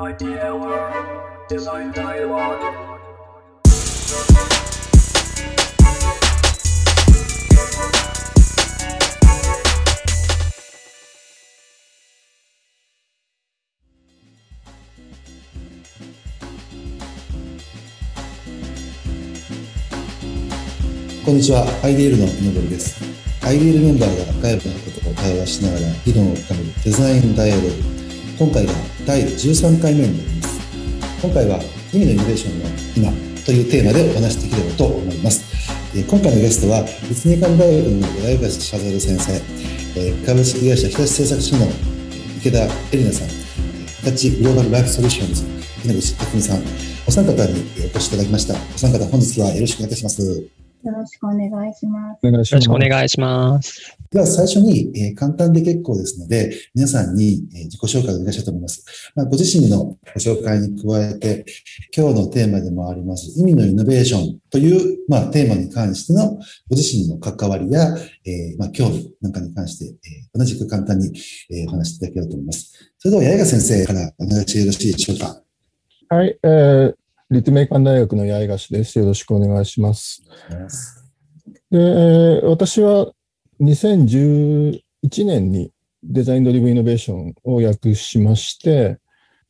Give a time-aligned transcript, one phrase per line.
[0.00, 0.94] Idea World
[1.50, 2.56] Design Dialogue
[21.26, 21.66] こんにちは。
[21.82, 23.04] IDL の井上です。
[23.42, 27.68] IDL メンバーが外部のことと会話しながら議論を深めるデザインダイアログ。
[28.38, 28.72] 今回が
[29.06, 30.60] 第13回目になります。
[31.22, 31.58] 今回は
[31.92, 35.44] 意味のイノベーションの今というテーマでお話しできればと思います。
[35.94, 39.32] えー今回のゲストは立命館大学の八重橋シャザル先生、
[40.00, 41.66] えー株式会社日立製作所の
[42.38, 45.44] 池田エリナさん、日立グローバルライフソリューションズ
[45.84, 46.62] 稲口匠美さん、
[47.08, 47.38] お三方に
[47.82, 48.54] お越しいただきました。
[48.54, 50.22] お三方本日はよろしくお願いいたします。
[50.22, 51.24] よろしく。
[51.26, 52.26] お願いします。
[52.26, 53.99] よろしくお願いします。
[54.12, 59.12] では最初に、えー簡単で結構ですので、皆さんに、えー自己紹介をお願いしたいと思います。
[59.14, 61.44] まあ、ご自身のご紹介に加えて、
[61.96, 71.12] 今日のテーマでもあります、意味のイノベーションという、まあ、テーマに関してのご自身の関わりや、えーまあ、興味なんかに関して、えー同じく簡単に、
[71.50, 72.72] えーお話しいただければと思います。
[72.98, 75.40] それでは、八重賀先生からお願いしてよろしいでしょうか。
[76.08, 76.94] はい、えー、
[77.30, 78.98] 立命館大学の八重樫です。
[78.98, 80.24] よろしくお願いします。
[81.70, 83.12] で、えー私は
[83.60, 84.80] 2011
[85.26, 85.70] 年に
[86.02, 88.98] デザインドリブイノベーションを訳しまして、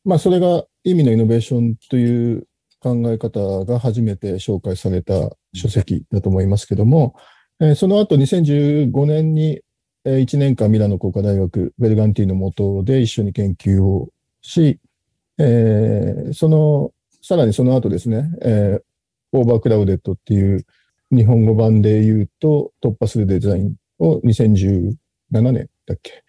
[0.03, 2.47] まあ、それが意味のイノベーションという
[2.81, 5.13] 考え方が初めて紹介された
[5.53, 7.15] 書籍だと思いますけども、
[7.59, 9.61] えーその後2015年に
[10.03, 14.09] えー1年間ミラノ工科大学ベルガンティの下で一緒に研究を
[14.41, 14.79] し、
[15.37, 18.81] えーその、さらにその後ですね、えー
[19.33, 20.65] オーバークラウデットっていう
[21.09, 24.95] 日本語版で言うと突破するデザインを2017
[25.29, 26.23] 年だっけ？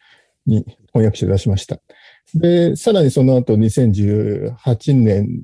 [0.46, 1.80] に翻訳して出しました。
[2.34, 5.42] で、さらにその後2018年、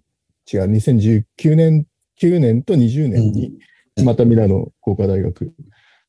[0.53, 1.87] 違う、2019年、
[2.21, 3.53] 9年と20年に
[3.97, 5.53] うんまたミラノ工科大学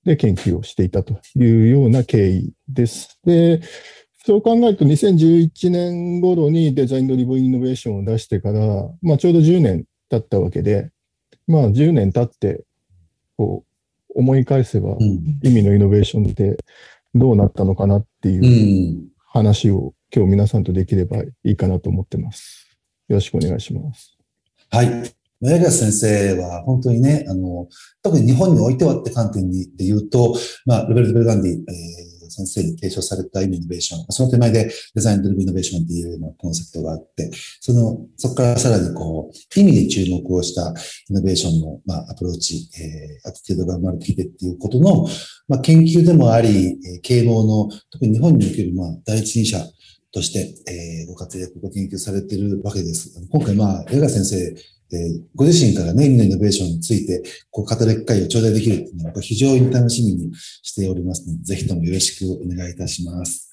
[0.05, 3.19] で研究をしていたというような経緯です。
[3.25, 3.61] で、
[4.25, 8.59] そう考えると2011年頃にデザインドリブンイノベーションを出してから、
[9.01, 10.91] まあちょうど10年経ったわけで、
[11.47, 12.63] まあ10年経って、
[13.37, 13.68] こう、
[14.19, 15.39] 思い返せばうん。
[15.43, 16.57] 意味のイノベーションって
[17.15, 22.67] どうなったのかなっていううん話を今日皆さんとできればいいかなと思ってます。
[23.07, 24.17] よろしくお願いします。
[24.71, 24.87] はい。
[25.41, 27.67] 八重樫先生は本当にね、あの、
[28.01, 32.08] 特に日本においてはって観点で言うと、まあ、ロベルト・ベルガンディ、えー
[32.45, 40.73] 先生に提唱されたイノベーション、その手前でデザインドリブンイノベーションっていうようなコンセプトがあって、その、そこからさらにこう、意味に注目をした
[41.09, 45.07] イノベーションの、まあ、アプローチ、えー、アティテュードが生まれてきてっていうことの、
[45.47, 49.65] まあ、研究でもあり、えー啓蒙の、特に日本における、まあ、第一人者
[50.11, 53.19] として、えーご活躍、ご研究されているわけです。
[53.29, 54.55] 今回、まあ、江川先生、
[54.91, 60.31] えーご自身からね、意味のイノベーションについて、こう、語る機会を頂戴できるっていうのは、僕非常に楽しみに
[60.63, 63.49] しておりますので、ぜひともよろしくお願いいたします。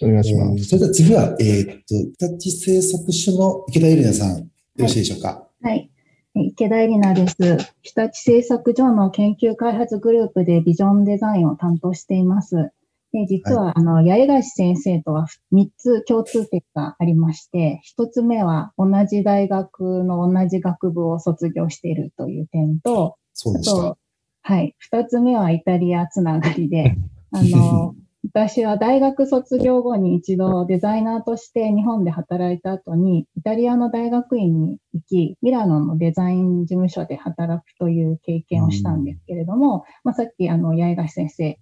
[0.00, 0.64] お願いしまえーす。
[0.64, 1.84] それでは次は、えーっ
[2.18, 4.46] と、日立製作所の池田ゆりなさん、よ
[4.78, 5.48] ろしいでしょうか？
[5.62, 5.90] はい。
[6.34, 7.72] 池田絵里奈です。
[7.82, 12.70] 日立製作所の研究開発グループでビジョンデザインを担当しています。
[13.16, 23.98] で実は、あの、八重樫先生とは3つ共通点がありまして、1つ目は同じ大学の同じ学部を卒業しているという点と、あそうでしたと。、
[24.42, 24.74] はい。
[24.78, 26.94] 二つ目はイタリアつながりで、
[27.32, 27.94] あの、
[28.26, 41.58] 私は大学卒業後に一度デザイナーとして日本で働いた後に、イタリアの大学院に行き、ミラノのデザイン事務所で働くという経験をしたんですけれども、まあ、さっき、あの、八重樫先生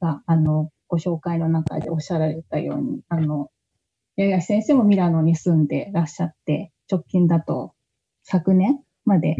[0.00, 3.50] が、あの、ご紹介の中でおっしゃられたように、あの、
[4.16, 7.74] 八重樫先生もミラノに住んでらっしゃって、直近だと
[8.22, 9.36] 昨年まで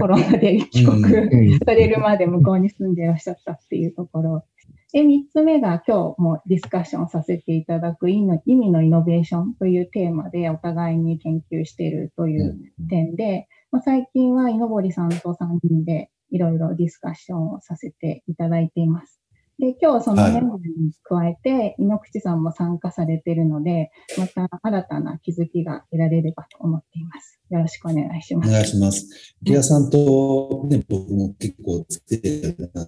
[0.00, 4.44] コロナで帰国うんされるまで向こうに住んでいらっしゃったっていうところ。
[4.92, 12.56] で、三つ目が今日もディスカッションさせていただく意味の意味のイノベーションというテーマでお互いに研究しているという
[12.88, 19.23] 点で、まあ、最近は井上さんと3人でいろいろディスカッションをさせていただいています。
[19.58, 27.40] で、今日そのはいメンバーに加えて、井ノ口さんも参加されているので、また新たな気づきが得られればと思っています。
[27.50, 28.48] よろしくお願いします。
[28.48, 29.36] お願いします。
[29.42, 32.86] 池田さんと、ね、僕も結構つけてな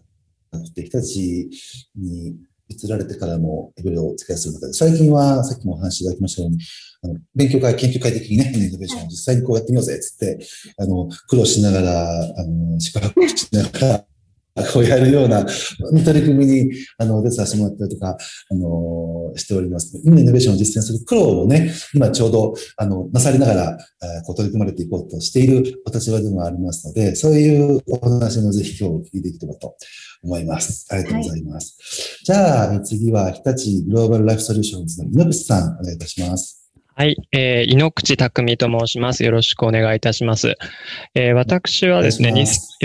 [0.60, 1.50] くて、日立
[1.96, 2.36] に
[2.68, 6.58] 移られてからもいろいろお付き合いする中で、最近はさっきもお話しいただきましたように、
[7.02, 10.38] あの勉強会、研究会的にね、イノベーションを実際にこうやってみようぜっつって、
[10.78, 14.04] あの、苦労しながら、あの、宿泊しながら、
[14.72, 18.16] こうやるような取り組みに、あの、出させてもらったりとか、
[18.50, 20.00] あの、しております。
[20.04, 29.76] 今のイノベーションを実践する苦労をね、今ちょうど、あの、なさりながら、えーこう取り組まれていこうとしているお立場でもありますので、そういうお話もぜひ今日聞いていければと
[30.22, 30.86] 思います。
[30.90, 32.20] ありがとうございます。
[32.24, 36.65] じゃあ、次は日立グローバルライフソリューションズの井口さん、お願いいたします。
[36.98, 39.22] はい、えー、井ノ口匠と申します。
[39.22, 40.54] よろしくお願いいたします。
[41.14, 42.36] えー、私はですね、よ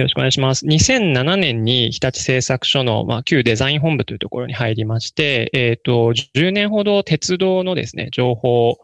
[0.04, 0.66] ろしくお願いします。
[0.66, 8.80] 2007年に日立製作所の、まあ、旧デザイン本部というところに入りまして、えっ、と、10年ほど鉄道のですね、情報、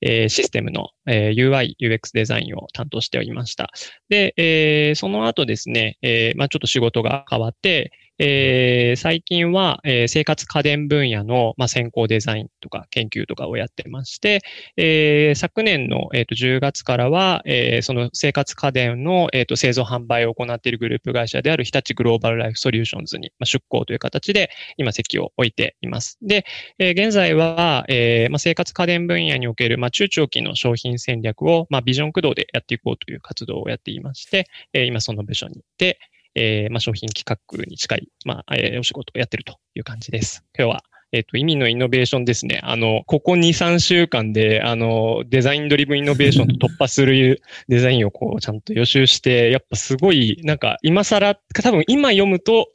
[0.00, 3.70] えーシステムの、えー UI、UX デザインを担当しておりました。
[4.08, 7.92] で、えーその後ですね、えーまあ、ちょっと仕事が変わって、
[8.24, 14.42] えー最近は、えー生活家電分野の、まあ、先行デザインとか研究とかをやってまして、
[14.76, 26.16] えー昨年の、えーと10月からは、えーその生活家電の、えーと製造販売を行っているグループ会社である日立グローバルライフソリューションズに、まあ、出向という形で今席を置いています。
[26.22, 26.44] で、
[26.78, 35.98] えー現在は、えーまあ、生活家電分野における、まあ、中長期の商品戦略を、まあ、ビジョン駆動でやっていこうという活動をやっていまして、えー今その部署にいて、
[36.34, 40.44] えーまあ、商品企画に近い、まあえーお仕事をやっているという感じです。
[40.56, 40.84] 今日は
[41.14, 42.60] えっ、と、意味のイノベーションですね。
[42.62, 52.68] あの、ここ2、3週間で、あの、デザインドリブンイノベーションと突破するデザインをこう、ちゃんと予習して、やっぱすごい、なんか、今更、多分今読むと、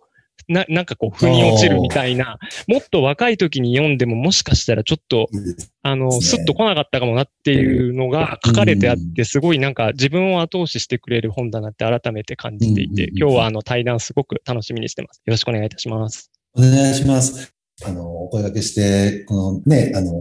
[0.47, 5.27] な、なんかこう、腑に落ちるみたいな、もっと若い時に読んでももしかしたらちょっと、
[5.81, 15.21] あの、ですねスッと来なかったかもなっていうのが書かれてあって、すごいなんか自分を後押ししてくれる本だなって改めて感じていて今日はあの対談すごく楽しみにしてます。
[15.25, 16.31] よろしくお願いいたします。
[16.55, 17.56] お願いします。
[17.85, 20.11] あの、お声掛けして、このね、あの、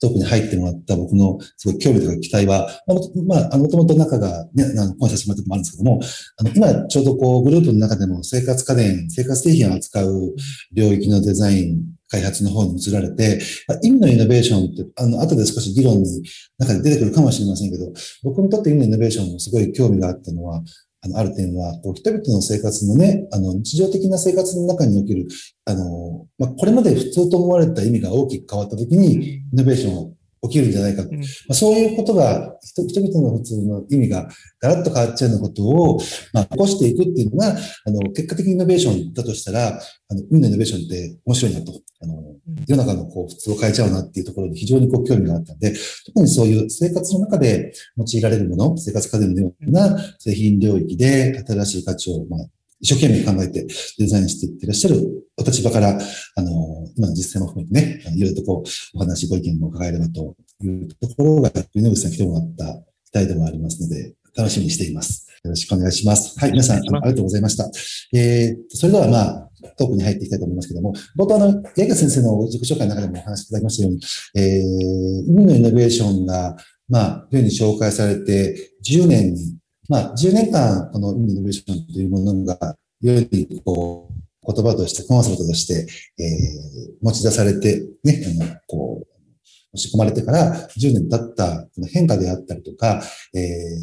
[0.00, 6.00] トークに入ってもらった僕のすごい興味とか期待は、まあもと、まあ、のもと仲がね、あの、コンサスもらったこともあるんですけども、
[6.36, 10.34] あの、今ちょうどこう、グループの中でも生活家電、生活製品を扱う
[10.72, 13.38] 領域のデザイン、開発の方に移られて、
[13.68, 16.22] まあ意味のイノベーションって、あの、後で少し議論に
[16.58, 20.62] 中で出てくるかもしれませんけど、僕にとって意味のイノベーションもすごい興味があったのは、
[21.00, 25.28] あの、ある点は、こう、人々の生活のね、あの、日常的な生活の中における、
[25.64, 31.02] あの、まあ、これまで普通と思われた意味が大きく変わったときに、イノベーション起きるんじゃないか。
[31.02, 34.28] うんまあ、そういうことが、人人々の普通の意味が
[34.60, 36.00] ガラッと変わっちゃうようなことを、
[36.32, 41.72] まあ、起こしていくっていうのが、あの、結果的にイノベーションだとしたら、あの、意味のイノベーションって面白いなと。
[42.00, 42.27] あの、
[42.68, 45.74] 世の中のこう、普通を変えちゃうなっていうところに非常にこう、興味があったんで、
[46.06, 52.46] 特にそういう生活の中で用いられるもの、生活家電のような製品領域で新しい価値を、まあ、
[52.80, 53.66] 一生懸命考えて
[53.98, 54.96] デザインしていってらっしゃる
[55.36, 55.98] お立場から、
[56.36, 65.26] あの、今の実践も含めてね、いろいろとこう、お話、ご意見も伺えればというところが、井上さん来てもらった期待でもありますので、楽しみにしています。
[65.44, 66.38] よろしくお願いします。
[66.38, 67.68] はい、皆さん、ありがとうございました。
[68.12, 74.00] えー、それではまあ、トークに入っていきたいと思いますけども、冒頭あの、八重先生の自己紹介の中でもお話しいただきましたように、
[74.34, 76.56] えー、意味のイノベーションが、
[76.88, 79.58] まあ、世に紹介されて10年に、
[79.88, 85.86] まあ、10年間、この意味のイノベーションというものが、世にこう、言葉として、コンセプトとして、
[86.18, 89.18] えー、持ち出されて、ね、あの、こう、
[89.72, 93.02] 持ち込まれてから10年経ったこの変化であったりとか、
[93.34, 93.38] え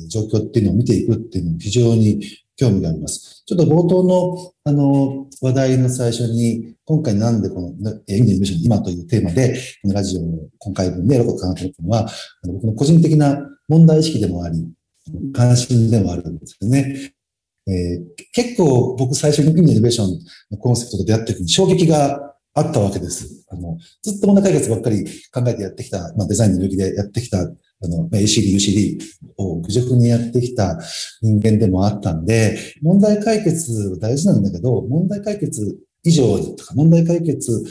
[0.06, 2.21] ー、状況っていうのを見ていくっていうのも非常に
[2.57, 3.44] 興味があります。
[3.46, 7.69] ちょっと冒頭の、あの、話題の最初に、今回なんでこの、
[8.07, 12.07] え、インディベーション今というテーマで、このラジオを今回分でやろうかなと思ったのは、
[12.44, 14.68] あの僕の個人的な問題意識でもあり、
[15.33, 17.12] 関心でもあるんですよね。
[17.68, 20.09] えー、結構僕最初にインディベーション
[20.52, 23.45] のコンセプトと出会った時に衝撃があったわけです。
[23.50, 27.40] あの、ずっと問題解決ばっかり考えてやってきた、まあデザインの領域でやってきた、
[27.85, 28.99] あの、ACD、UCD
[29.37, 30.80] を愚直にやってきた
[31.21, 37.63] 人間でもあったんで、問題解決大事なんだけど、問題解決以上とか、問題解決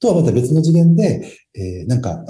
[0.00, 2.24] とはまた別の次元で、えー、なんか、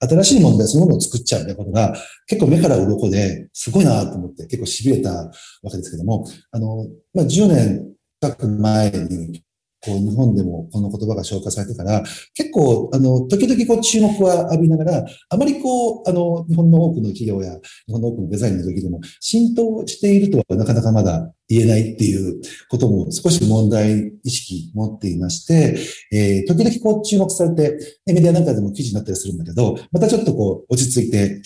[0.00, 1.94] 新しい問題そのものを作っちゃうみたいなことが
[2.26, 5.30] 結構目から鱗ですごいなと思って結構痺れたわ
[5.70, 9.42] けですけども、あの、まあ、10年近く前に
[9.84, 12.02] こう、日本でもこの言葉が紹介されてから、
[12.34, 25.76] 結構、あの、時々こう、注目は浴びながら、あまりこう、あの、日本の多くの企業や、日本の多くのデザインの時でも、浸透しているとはなかなかまだ言えないっていうことも少し問題意識持っていまして、
[26.12, 31.40] えー、時々こう、注目されて、メディアなんかでも記事になったりするんだけど、またちょっとこう、落ち着いて、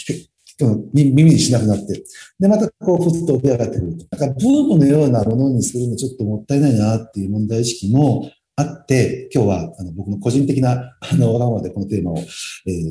[0.92, 2.02] 耳にしなくなって、
[2.38, 4.16] で、またこう、ふっと出上がってくると。
[4.16, 12.22] なんか、ブームのようなものにするのちょっともったいないなっていう問題意識もあって、今日は、あの、僕の個人的な、あの、わがままでこのテーマを、え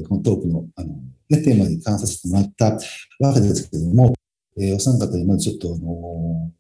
[0.04, 0.90] ー、このトークの、あの、
[1.30, 2.80] ね、テーマに関させてもらった
[3.20, 4.14] わけですけれども、
[4.60, 6.52] えー、お三方にまずちょっと、あの、お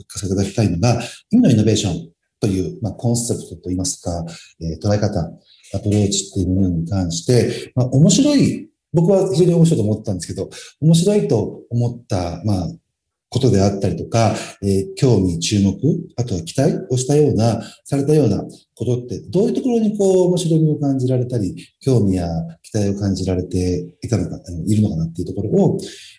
[0.00, 4.10] 聞かせいただきたいのが、今のイノベーション、という、まあ、コンセプトといいますか、
[4.60, 5.20] えー捉え方、
[5.74, 12.68] アプローチっていうものに関して、まあ、面白い、僕は非常に面白いと思ったんですけど、面白いと思った、まあ、
[13.28, 15.72] ことであったりとか、えー興味、注目、
[16.16, 18.44] あとは期待をしたような、されたような
[18.74, 22.28] ことって、どういうところにこう、面白みを感じられたり、興味や
[22.62, 25.78] 期待を感じられていたのか、いるのかなっていうところを、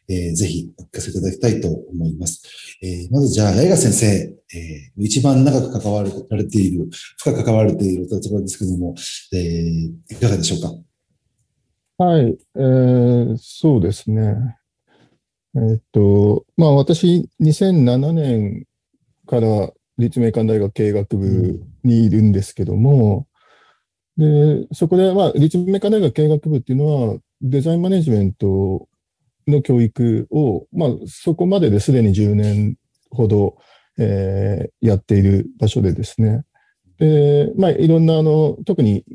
[0.09, 2.41] えーぜひお聞かせいただきたいと思います。
[2.81, 6.89] えーまずじゃあ、八重賀先生、えー一番長く関わられている、
[7.19, 8.95] 深く関わられているところですけども、
[9.33, 10.73] えーいかがでしょうか？
[11.97, 14.57] はい、えーそうですね。
[15.55, 18.63] えーっと、まあ私、2007年
[19.27, 23.27] から立命館大学経営学部にいるんですけども、
[24.17, 28.87] で、そこで、まあ、立命館大学経営学部っていうのは、デザインマネジメント
[29.47, 32.75] の教育を、まあ、そこまでですでに10年
[33.11, 33.57] ほど、
[33.99, 36.43] えーやっている場所でですね。
[36.99, 39.05] で、まあ、いろんな、あの、特に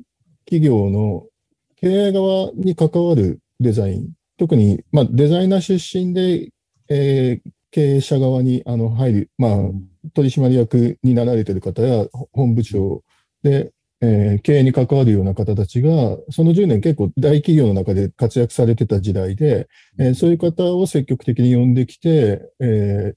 [0.46, 1.26] 企業の
[1.80, 6.50] 経営側に関わるデザイン、特に、まあ、デザイナー出身で、
[6.88, 9.56] えー経営者側にあの入る、まあ、
[10.14, 13.02] 取締役になられている方や本部長
[13.42, 19.68] で、えー経営に関わるような方たちが、その10年結構大企業の中で活躍されてた時代で、
[19.98, 23.14] えーそういう方を積極的に呼んできて、えー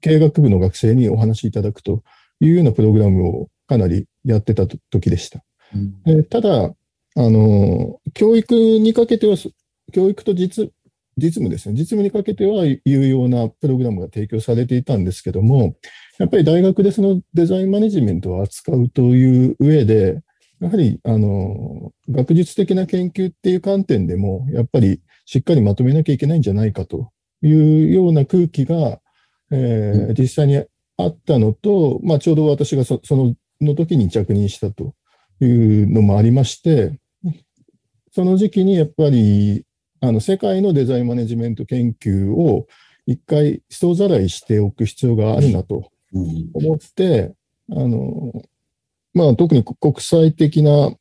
[0.00, 2.02] 経営学部の学生にお話しいただくと
[2.40, 5.44] いうようなプログラムをかなりやってた時でした。
[5.76, 6.74] うんえーただ、
[7.16, 9.50] あの、教育にかけては、そ
[9.92, 10.70] 教育と実、
[11.18, 11.74] 実務ですね。
[11.74, 15.76] 実務にかけては有用なプログラムが提供されていたんですけども、
[16.18, 20.22] やっぱり大学でそのデザインマネジメントを扱うという上で、
[20.60, 27.10] やはり、あの、学術的な研究っていう観点でも、やっぱりしっかりまとめなきゃいけないんじゃないかと
[27.42, 29.00] いうような空気が、
[29.50, 34.94] えーう実際にあったのと、まあ、ちょうど私がそそのの時に着任したと
[35.40, 36.98] いうのもありまして、
[38.12, 39.64] その時期にやっぱり、
[40.00, 42.66] あの、世界のデザインマネジメント研究を
[43.06, 47.32] 一回人ざらいしておく必要があるなとうん思って、
[47.70, 48.32] あの、
[49.14, 50.92] まあ、特に国際的な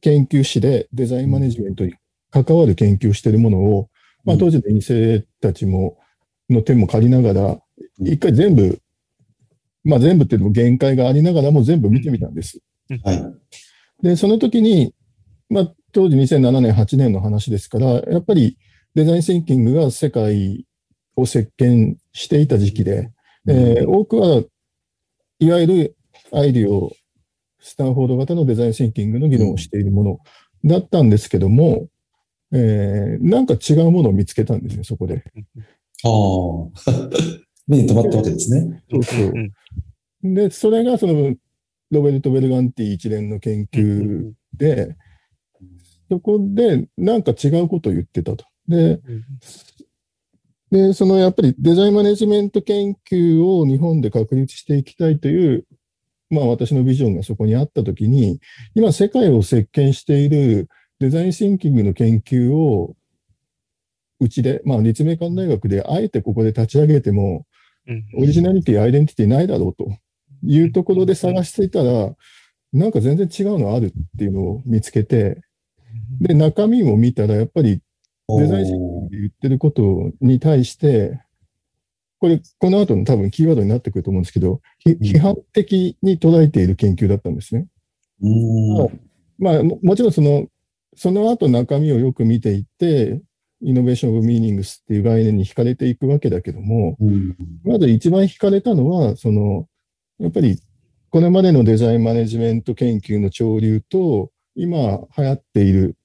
[0.00, 1.94] 研究誌でデザインマネジメントに
[2.30, 3.88] 関わる研究をしているものを、
[4.24, 5.98] まあ、当時の院生たちも、
[6.50, 7.58] の手も借りながら、
[8.00, 8.80] 一回全部、
[9.82, 12.58] まあ全部っていうのも限界がありながらも全部見てみたんです。
[13.02, 13.24] はい。
[14.02, 14.94] で、その時に、
[15.48, 18.56] まあ当時2007年、8年の話ですから、やっぱり
[18.94, 20.66] デザインシンキングが世界
[21.16, 23.10] を席巻していた時期で、
[23.48, 24.42] えー多くは
[25.38, 25.96] いわゆる
[26.32, 26.92] アイディオ、
[27.58, 30.18] スタンフォード型のデザインシンキングの議論をしているもの
[30.64, 31.88] だったんですけども、
[32.52, 35.22] えーなんか違うものを見つけたんですね、そこで。
[36.04, 37.10] ああ。
[37.66, 38.82] 目に留まったわけですね。
[38.90, 39.52] そうそううん
[40.22, 41.34] で、それがその、
[41.90, 44.96] ロベルト・ベルガンティ一連の研究で、
[46.10, 48.44] そこでなんか違うことを言ってたと。
[48.66, 49.00] で、
[50.70, 55.66] で、そのやっぱりデザインマネジメント研究を日本で確立していきたいという、
[56.28, 58.40] まあ私のビジョンがそこにあったときに、
[58.74, 62.96] 今世界を席巻しているデザインシンキングの研究を、
[64.18, 67.46] うちで、まあ立命館大学であえてここで立ち上げても、
[67.86, 69.88] うんオリジナリティ、アイデンティティないだろうと
[70.42, 72.14] いうところで探していたら、
[72.72, 75.40] なんか全然違うのあるっていうのを見つけて、
[76.20, 77.80] で、中身も見たら、やっぱり
[78.38, 81.20] デザインシンキングで言ってることに対して、
[82.18, 87.66] これ、この後の多分キーワードになってくると思うんですけど、ひ批判的に捉えている研究だったんですね。
[88.22, 89.00] うん。
[89.38, 90.46] まあ、ももちろんその、
[90.94, 93.22] その後中身をよく見ていって、
[93.62, 97.36] イノベーション・オブ・ミーニングスっていう概念に惹かれていくわけだけども、うん。
[97.64, 99.66] まず一番惹かれたのは、その、
[100.18, 100.60] やっぱり、
[101.08, 105.96] これまでのデザインマネジメント研究の潮流と、今流行っている、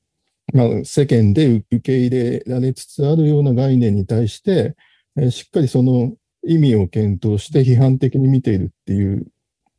[0.53, 4.75] まあ、世間で受け入れられつつあるような概念に対して、
[5.17, 6.13] えーしっかりその
[6.45, 9.27] 意味を検討して批判的に見ているっていう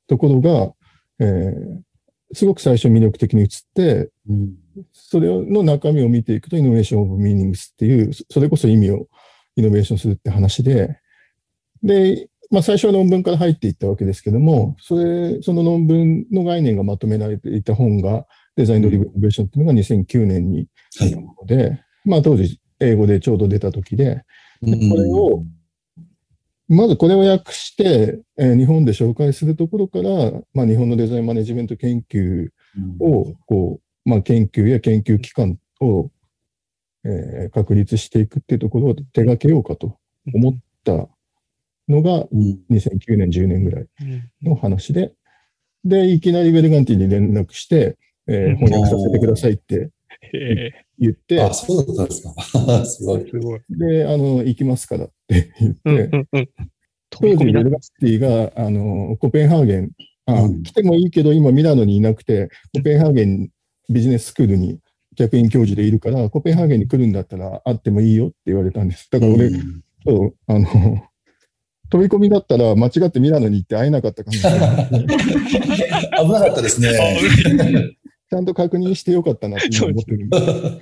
[0.07, 0.73] ところが、
[1.21, 1.87] えー
[2.33, 4.55] すごく最初魅力的に映って、うん。
[4.93, 9.07] それの中身を見ていくと、イノベーション・オブ・ミーニングスっていう、そそれこそ意味を
[9.57, 10.99] イノベーションするって話で、
[11.83, 20.67] で、まあ最初は論文から入っていったわけですけども、それ、その論文の概念がまとめられていた本が、デザインドリブンイノベーションっていうのが2009年に
[20.99, 21.13] はい。
[21.15, 24.23] ので、まあ当時英語でちょうど出た時で、
[24.63, 25.45] でこれを
[26.69, 36.11] まずこれを訳して、えー日本で紹介するところから、まあ日本のデザインマネジメント研究うん、を、こう、まあ、研究や研究機関を、
[37.05, 39.97] えー確立していくっていうところを手掛けようかと
[40.35, 41.09] 思った
[41.89, 42.59] のがうん。
[42.71, 45.13] 2009年、10年ぐらいうんの話で、
[45.85, 47.97] で、いきなりベルガンティに連絡して、
[48.29, 49.91] えーうん翻訳させてくださいって
[50.33, 52.35] え言って、あ、そうだったんですか。
[52.87, 53.31] すごいー。
[53.31, 53.61] すごい。
[53.71, 56.49] で、あの、行きますからって言って、うんうんうん。
[56.49, 56.49] 飛
[57.11, 59.91] 当時ベび込みだルガンティが、あの、コペンハーゲン、
[60.27, 63.51] あ、うん来てもいいけど、今ミラノにいなくて、コペンハーゲン
[63.91, 64.81] ビジネススクールに
[65.17, 69.09] 客員教授でいるから、コペンハーゲンに来るんだったら会ってもいいよって言われたんです。
[69.11, 70.69] だから俺、うんそうあの、
[71.91, 74.89] 飛び込みだったら間違ってミラノに行って会えなかったかもしれない。
[76.27, 76.91] 危なかったですね。
[78.29, 80.39] ちゃんと確認してよかったなって今思ってるんで。
[80.39, 80.81] うん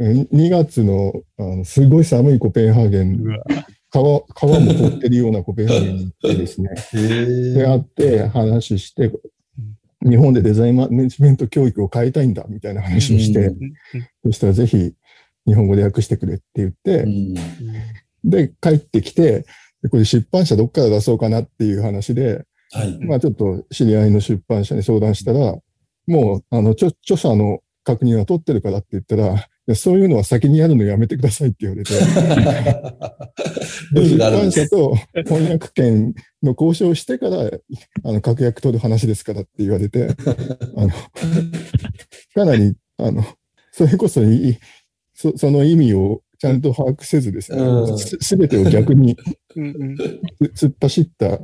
[0.00, 3.22] 2月のあのすごい寒いコペンハーゲン
[3.90, 9.10] 川川も凍ってるようなコペンハーゲンに行ってですね、 へで、会ーって話して、
[10.02, 13.72] 日本でデザインマネジメント教育を変えたいんだみたいな話をして、うん。
[14.26, 14.94] そしたらぜひ
[15.46, 17.34] 日本語で訳してくれって言って、うん。
[18.24, 19.44] で、帰ってきて、
[19.82, 22.98] でこれ出版社どっから出そうかなっていう話で、はい。
[23.00, 25.58] まあちょっと知り合いの出版社に相談したら、
[26.10, 31.92] もう、あの、著著者の確認は取ってるからって言ったら、いやそういうのは先にやるのやめてくださいって言われて、
[33.94, 34.58] 出ルがあるんです。
[34.58, 37.50] 版社と翻訳権の交渉をしてから、
[38.04, 40.08] あの、確約取る話ですからって言われて、
[40.76, 40.90] あの、
[42.34, 43.24] かなり、あの、
[43.72, 44.58] それこそい
[45.14, 47.62] そその意味をちゃんと把握せずですね。
[47.62, 49.16] うん、すすべてを逆に
[50.56, 51.38] 突っ走った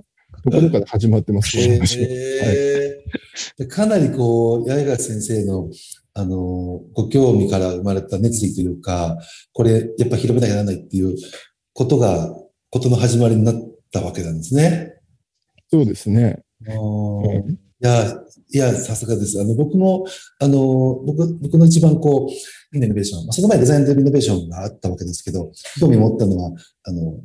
[0.50, 5.70] ところから始まってます、はへーでかなりこう、八重樫先生の、
[6.14, 9.18] あの、ご興味から生まれた熱意というか、
[9.52, 11.16] これ、やっぱ広めなきゃならないっていう
[11.72, 12.34] ことが、
[12.70, 13.54] ことの始まりになっ
[13.92, 14.94] たわけなんですね。
[15.70, 16.42] そうですね。
[16.66, 18.22] うんいや、
[18.54, 19.38] いや、さすがです。
[19.38, 20.06] あの、僕も、
[20.40, 20.56] あの、
[21.04, 26.52] 僕、僕の一番こう、インノベーション、まあ、その前デザインでイノベーションがあったわけですけど、興味持ったのは、
[26.84, 27.20] あの、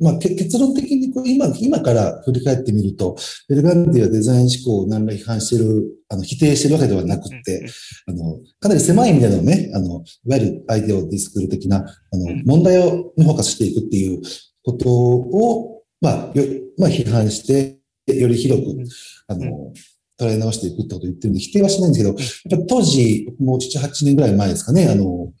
[0.00, 3.16] まあ、け結論的にこう今、今から振り返ってみると、
[3.48, 7.66] ベルガンディはデザイン思考を何ら批判してる、あの、否定してるわけではなくって、
[8.06, 14.22] あの、かなり狭い意味でのね、あの、いわゆるアイデアをディスクール的な、あのうん、問題をにフォーカスしていくっていう
[14.64, 16.44] ことを、まあ、よ、
[16.78, 18.86] まあ、批判して、より広くうん、
[19.28, 19.72] あの、
[20.18, 25.32] 捉え直していくってことを言ってるんで、否定はしないんですけど、やっぱ当時、もう7、8年ぐらい前ですかね、あの、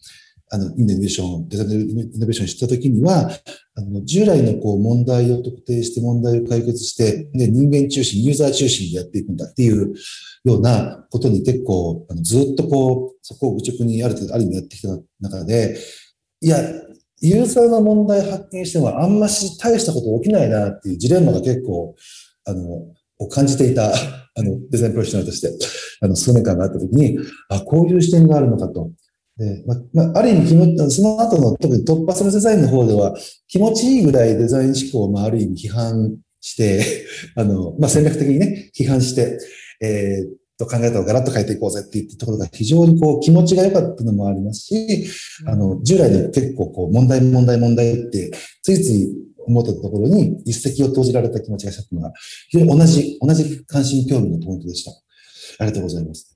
[0.52, 3.30] あの、イノベーション、デザインイノベーションしたときには、
[3.76, 9.94] あの、従来のこう問題を特定して問題を解決して、で、人間中心、ユーザー中心でやっていくんだっていう
[10.44, 14.88] ようなことに結構、あのずっとこう、そこを愚直にある程度、ある意味やってきた
[15.20, 15.78] 中で、
[16.40, 16.58] いや、
[17.20, 21.94] ユーザーの問題発見してもあんまし大したこと起きないなっていうジレンマが結構、
[22.46, 22.86] あの、
[23.18, 25.52] を感じていた、あの、デザインプロフェッショナルとして、
[26.00, 27.18] あの、数年間があったときに、
[27.50, 28.90] あ、こういう視点があるのかと。
[29.40, 33.16] で、ま、まあ、ある意味気持ち、その後の特に突破するデザインの方では、
[33.48, 36.84] 気持ちいいぐらいデザイン思考を、まあ、ある意味批判して、
[37.36, 39.38] あの、まあ、戦略的にね、批判して、
[39.80, 45.06] えーっと、考え方をガラッと変えていこうぜっていうところが非常にこう気持ちが良かったのもありますし、
[45.46, 48.30] あの、従来の結構こう問題問題問題って、
[48.62, 49.08] ついつい
[49.46, 52.12] 思ったところに一石を投じられた気持ちがしたのが、
[52.50, 54.90] 非常に同じ、同じ関心興味のポイントでした。
[55.60, 56.29] ありがとうございます。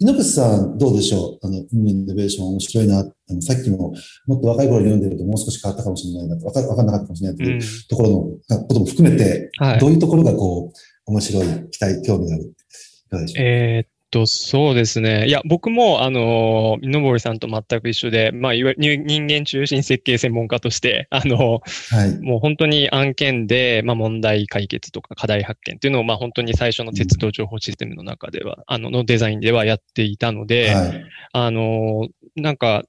[0.00, 1.46] 井口さん、どうでしょう？
[1.46, 3.00] あの、インノベーション面白いな。
[3.00, 3.92] あのさっきも、
[4.26, 8.08] もっと若い頃に読んでるともう少し変わったかもしれないなと、わかわかんなかったかもしれないといううんところ
[8.56, 12.44] の、ことも含めて、はいどういうところがこう、面白い、期待、興味がある。
[12.44, 13.44] いかがでしょう？
[13.44, 15.26] えーっと、そうですね。
[15.26, 22.18] いや、僕も、あの、井上さんと全く一緒で、まあ、いわゆる人間中心設計専門家として、 あの、はい。
[22.20, 31.04] もう本当に案件で、まあ、問題解決とか課題発見っていうのを、まあ、本当に最初の鉄道情報システムの中では、あの、のデザインではやっていたので、はい。
[31.32, 32.84] あの、なんか、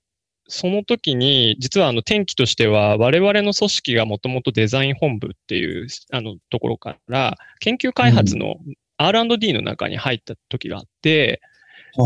[0.50, 8.56] その時に、実はあの転機としては、我々の組織がもともとデザイン本部っていう、あの、ところから、研究開発の
[9.00, 11.42] R&D の中に入った時があって、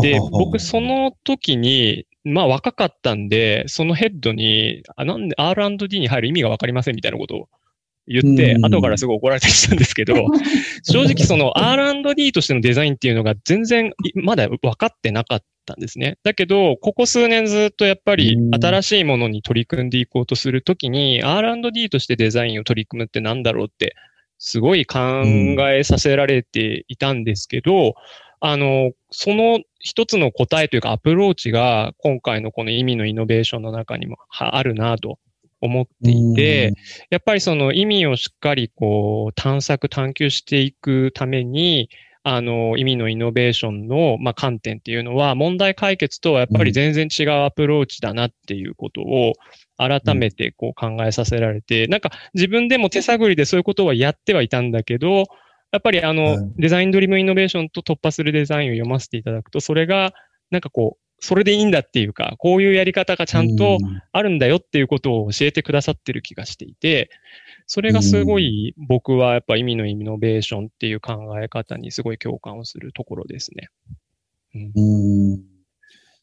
[0.00, 7.48] で、僕そ、の時に、まあ若かったんで、そのヘッドに、あなんで R&D に入る意味がわかりませんみたいなことを
[8.06, 8.64] 言ってう、ん。
[8.64, 10.14] 後からすごい怒られたりしたんですけど、
[10.84, 16.16] 正直その R&D としてのデザインっていうのが全然いまだ分かってなかったんですね。
[16.22, 18.54] だけど、ここ数年ずっとやっぱりうん。
[18.54, 23.96] 新しいものに取り組んでいこうとするときに R&D としてデザインを取り組むってなんだろうって
[24.46, 25.00] すごい考
[25.70, 27.94] えさせられていたんですけど、
[28.40, 35.18] あの、その一つの答えというかアプローチが今回のこの意味のイノベーションの中にもはあるなと
[35.62, 36.74] 思っていて、
[37.08, 41.88] やっぱりその意味をしっかりこう探索、探求していくために、
[42.22, 49.34] あの、意味のイノベーションの、まあ、観点っていうのは、問題解決とはやっぱり全然違うアプローチだなっていうことを、
[49.76, 55.24] 改めてこう考えさせられて、なんか自分でも手探りでそういうことはやってはいたんだけど、
[55.72, 60.14] やっぱりあの、はいデザインドリームイノベーションと突破するデザインを読ませていただくと、それが、
[60.50, 63.78] なんかこう、それでいいんだっていうか、こういうやり方がちゃんと
[64.12, 67.10] あるんだよっていうことを教えてくださってる気がしていて、
[67.66, 73.68] それがすごい僕はやっぱ意味のイノベーションっていう考え方にすごい共感をするところですね。
[74.54, 75.32] うん。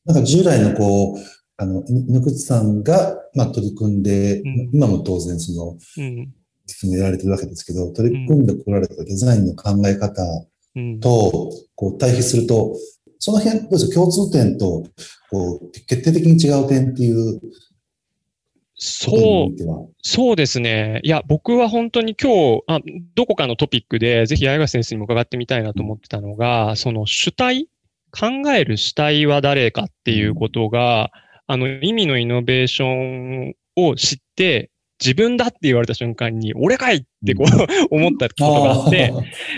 [0.06, 1.18] なんか従来のこう、
[1.62, 6.34] あの、ぬくつさんが、まあ、取り組んで、うん今も当然その、うん。
[6.66, 10.24] 進められてるわけですけど、取り組んでこられたデザインの考え方
[10.76, 11.00] うん。
[11.00, 12.76] と、こう、対比すると、
[13.20, 13.94] その辺、どうですか？
[13.96, 14.86] 共通点と、
[15.30, 17.40] こう、決定的に違う点っていう
[18.76, 19.94] そう。
[20.02, 21.02] そうですね。
[21.04, 22.80] いや、僕は本当に今日、あ
[23.14, 27.68] どこかのトピックで、ぜひ八重樫先生にも伺ってみたいなと思ってたのが、その主体、
[28.12, 31.12] 考える主体は誰かっていうことが、
[31.52, 34.72] あの、意味のイノベーションを知って、
[35.04, 37.48] 自分だって言われた瞬間に、俺かいってこう、
[37.94, 39.12] 思ったことがあって、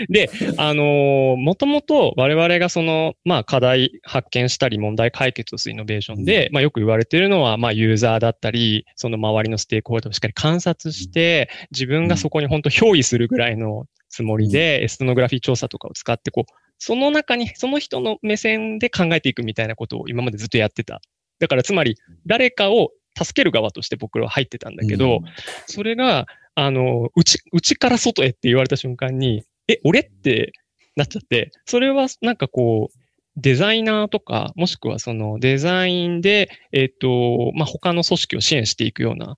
[0.08, 21.00] で、あのーもともと我々がその、まあ課題発見したり問題解決をするイノベーションで、まあよく言われているのは、まあユーザーだったり、その周りのステークホルダーをしっかり観察して、自分がそこに本当憑依するぐらいのつもりで、エスノグラフィー調査とかを使って、こう、その中に、その人の目線で考えていくみたいなことを今までずっとやってた。
[21.38, 25.20] だからつまり、誰かを助ける側として僕らは入ってたんだけど、
[25.66, 30.52] それが、あの、内、内から外へって言われた瞬間に、え、俺って
[30.96, 32.98] なっちゃって、それはなんかこう、
[33.36, 39.36] デザイナーとか、もしくはそのデザインで、えっ、と、まあ、他の組織を支援していくような、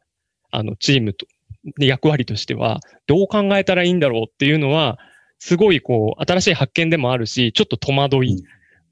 [0.50, 1.26] あの、チームと、
[1.78, 4.98] で役割としては、どう考えたらいいんだろうっていうのは、
[5.38, 8.44] すごいこう、新しい発見でもあるし、ちょっと戸惑い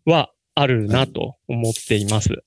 [0.06, 2.42] はあるなと思っています。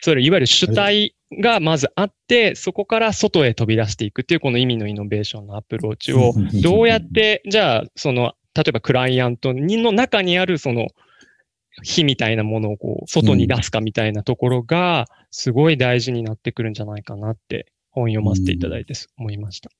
[0.00, 10.88] それいわゆる主体がまずあって、そこから外へ飛び出していくっていうこの意味のイノベーションのアプローチを、どうやって、じゃあ、その、例えばクライアントにの中にあるその、
[11.82, 19.70] 火みたいなものをこう、外に出すかみたいなところが、すごい大事になってくるんじゃないかなって、本読ませていただいて思いました。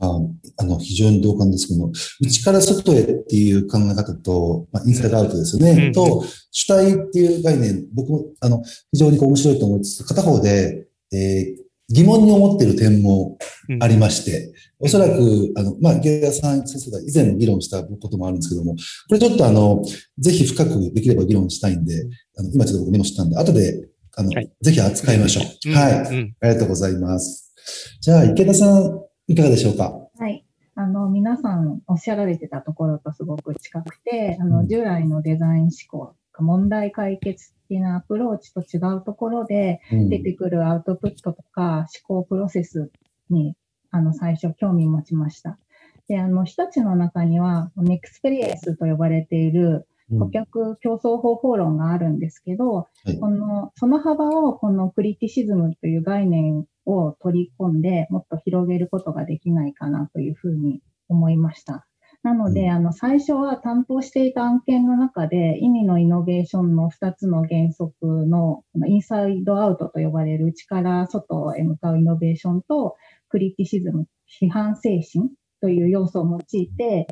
[0.00, 0.18] あ
[0.58, 1.68] あの、非常に同感です。
[1.68, 5.86] けど、内から外へっていう考え方と、まあ、インサイドアウトですよね。
[5.86, 5.92] うん。
[5.92, 11.60] と、主体っていう概念、僕も、あの、非常にこう面白いと思いつつ、片方で、えー
[11.92, 13.36] 疑問に思っている点も
[13.68, 13.82] うん。
[13.82, 18.74] ありまして、おそらく、あの、まあ、池田さん先生が以前も議論したこともあるんですけども、
[19.08, 19.84] これちょっとあの、
[20.18, 21.94] ぜひ深くできれば議論したいんで、
[22.36, 24.50] あの、今ちょっと僕メモしたんで、後で、あの、はい。
[24.60, 25.68] ぜひ扱いましょう。
[25.68, 25.76] うん。
[25.76, 25.92] はい。
[25.92, 26.34] うん。
[26.40, 27.52] ありがとうございます。
[28.00, 29.00] じゃあ、池田さん、
[29.30, 29.92] いかがでしょうか？
[30.18, 30.44] はい。
[30.74, 34.66] あの、皆さんおっしゃられてたところとすごく近くて、あの、うん。
[34.66, 40.08] 従来のデザイン思考、問題解決的なアプローチと違うところで、うん。
[40.08, 42.90] 出てくるアウトプットとか思考プロセス
[43.30, 43.54] に、
[43.92, 45.60] あの、最初興味持ちました。
[46.08, 49.86] で、あの、日立の中には、 NEXPERIENCE と呼ばれている
[50.18, 53.16] 顧客協創方法論があるんですけど、はい。
[53.20, 61.86] この、その幅をこのクリティシズムという概念を取り込んで、もっと広げることができないかなというふうに思いました。
[62.22, 72.96] なので、うんあの、最初は担当していた案件の中で、意味のイノベーションの2つの原則のインサイドアウトと呼ばれる内から外へ向かうイノベーションと、
[73.28, 74.06] クリティシズム、
[74.40, 77.06] 批判精神という要素を用いて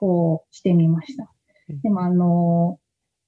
[0.00, 1.30] 思考してみました。
[1.82, 2.78] でも、あの、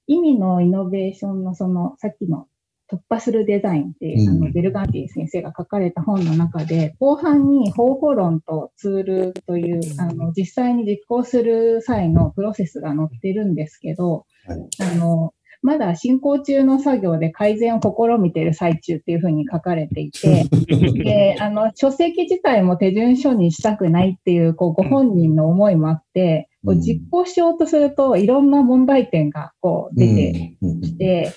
[0.07, 2.47] 意味のイノベーションのその、さっきの
[2.91, 4.41] 突破するデザインっていう、あうん。
[4.41, 14.69] の、ベルガンティ先生が書かれた本の中で、後半に方法論とツールという、あの、実際に実行する際のプロセスが載ってるんですけど、はい。
[14.81, 20.45] あの、まだ進行中の作業で改善を試みている最中っていうふうに書かれていて、
[21.03, 26.81] で、あの、書籍自体も手順書にしたくないっていう、こう、ご本人の思いもあって、こううん。
[26.81, 31.33] 実行しようとすると、いろんな問題点が、こう、出てきて、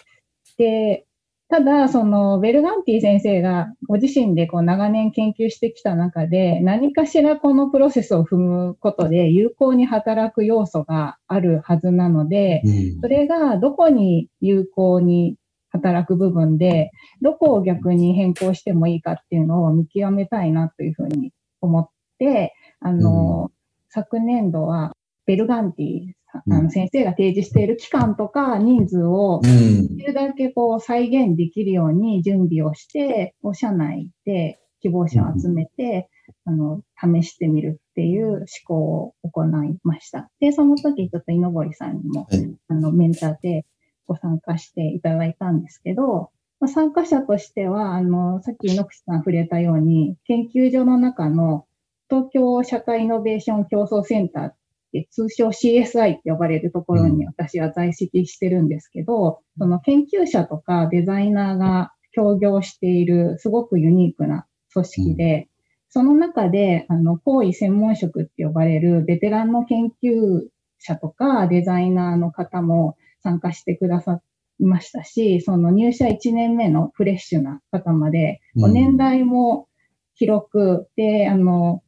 [0.58, 1.06] で、
[1.50, 13.02] ただ、その、ベルガンティ先生がご自身でこう長年研究してきた中で、何かしらこのプロセスを踏むことで有効に働く要素があるはずなので、うん。
[13.02, 15.38] それがどこに有効に
[15.70, 16.92] 働く部分で、
[17.24, 21.32] どこを逆に変更してもいいかっていうのを見極めたいなというふうに
[21.62, 23.50] 思って、あの、
[23.90, 24.94] 昨年度は
[25.26, 26.64] ベルガンティあうん。
[26.66, 29.96] の先生が提示している期間とか人数をうん。
[29.96, 36.10] できるだけこう再現できるように準備をして、こう社内で希望者を集めて、
[36.46, 40.30] あの、試してみるっていう思考を行いました。
[40.40, 42.56] で、その時ちょっと井上さんにも、はい。
[42.68, 43.66] あの、メンターで
[44.08, 51.66] ご参加していただいたんですけど、まあ、参加者としては、あの、さっき井口さん触れたように、研究所の中の
[52.10, 54.56] 東京社会イノベーション競争センターっ
[54.90, 65.48] って通称 CSI って呼ばれるところに私は在籍してるんですけど、その研究者とかデザイナーが協業しているすごくユニークな組織で、
[65.90, 70.48] その中で、あの、行為専門職って呼ばれるベテランの研究
[70.78, 74.22] 者とかデザイナーの方も参加してくださ
[74.60, 78.74] いましたし、その入社1年目のフレッシュな方まで、うん。
[78.74, 79.68] 年代も
[80.14, 81.82] 広く、で、あの、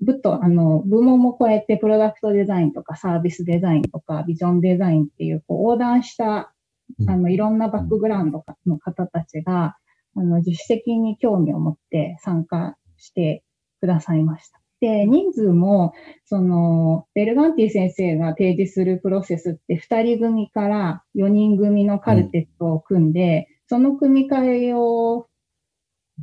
[0.00, 6.52] ぶぶっと、あの、部門も超えて、プロダクトデザインとかサービスデザインとかビジョンデザインっていう、こう、横断した、
[7.00, 9.76] うんあの、いろんなバックグラウンドの方たちが、
[10.14, 13.42] あの、自主的に興味を持って参加して
[13.80, 14.60] くださいました。
[14.80, 15.94] で、人数も、
[16.26, 25.26] その、ベルガンティ先生が提示するプロセスって2人組から4人組のカルテットを組んで、その組み替えを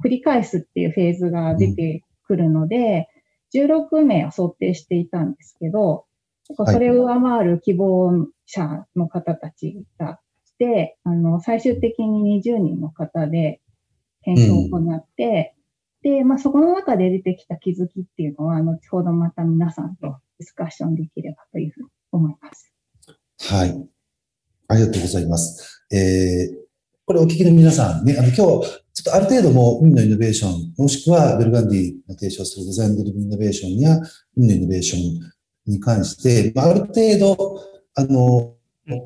[0.04, 3.10] 繰り返すっていうフェーズが出てくるので、
[3.54, 6.06] 16名を想定していたんですけど、
[6.46, 13.62] それを上回る希望者の方たちが来て、あの、最終的に20人の方で
[14.24, 15.56] 検証を行って、
[16.02, 22.74] で、まあ、そこの中で出てきた気づきっていうのは、後ほどまた皆さんとディスカッションできればというふうに思います。
[23.50, 23.90] はい。
[24.68, 25.86] ありがとうございます。
[25.92, 26.58] えー、
[27.06, 34.00] これお聞きの皆さんね、あの今日、ちょっとある程度も海のイノベーション、もしくはベルガンディの提唱するデザインドリブンイノベーションや
[34.38, 35.00] 海のイノベーショ
[35.70, 37.60] ンに関して、まあ、ある程度、
[37.96, 38.56] あの、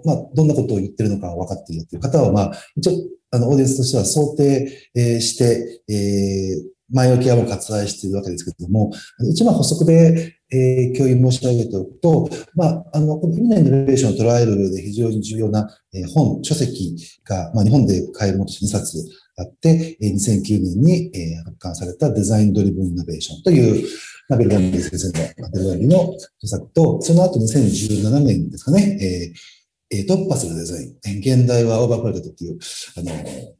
[0.03, 2.93] まあ、どんなことを言ってるのか分かっているという方は、まあ、一応、
[3.31, 8.93] あの、オーディエンスとしては想定、えーして、えー前置きはもう割愛しているわけですけれども、
[9.29, 16.95] 一応まあ補足で、えー共有申し上げておくと、まあ、あの、この海のイノベーションを捉える上で非常に重要な、えー本、書籍
[17.25, 19.05] が、まあ、日本で買えるものとして2冊
[19.37, 21.11] あって、2009年に、
[21.45, 23.87] 発刊されたデザインドリブンイノベーションという、
[24.29, 29.57] まあ、ベルガンディ先生の、まあベルガンの著作と、その後2017年ですかね、えー
[29.89, 32.57] えー突破するデザイン、原題は Overcrowded という、
[32.97, 33.11] あの、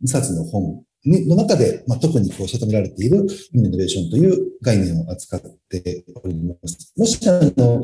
[0.04, 6.94] 2冊の本にの中で、まあ、特にこう、定められているイノベーションという概念を扱っております。
[6.98, 7.84] もし、あの、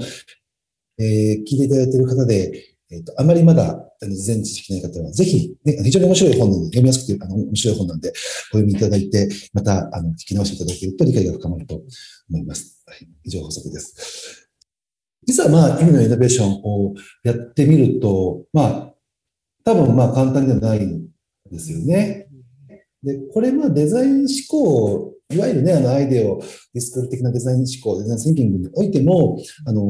[0.97, 8.13] えー聞いていただいている方で、えっ、と、あまりまだ、あの、事前知識ない方は、ぜひ、ね、非常に面白い本なので、読みやすくて、あの、面白い本なんで、お
[8.57, 11.81] 読みいただいて、また、あの、聞き直していただけると理解が深まると
[12.29, 12.83] 思います。
[12.85, 13.07] はい。
[13.23, 14.49] 以上補足です。
[15.25, 18.93] 実は、まあ、意味のイノベーションをやってみると、まあ、
[19.63, 21.07] 多分、まあ、簡単ではないん
[21.49, 22.27] ですよね。
[23.01, 29.81] で、これ、まあ、デザイン思考、いわゆるね、あの、アイデアを、ディスクル的なデザイン思考、デザインシンキングにおいても、あの、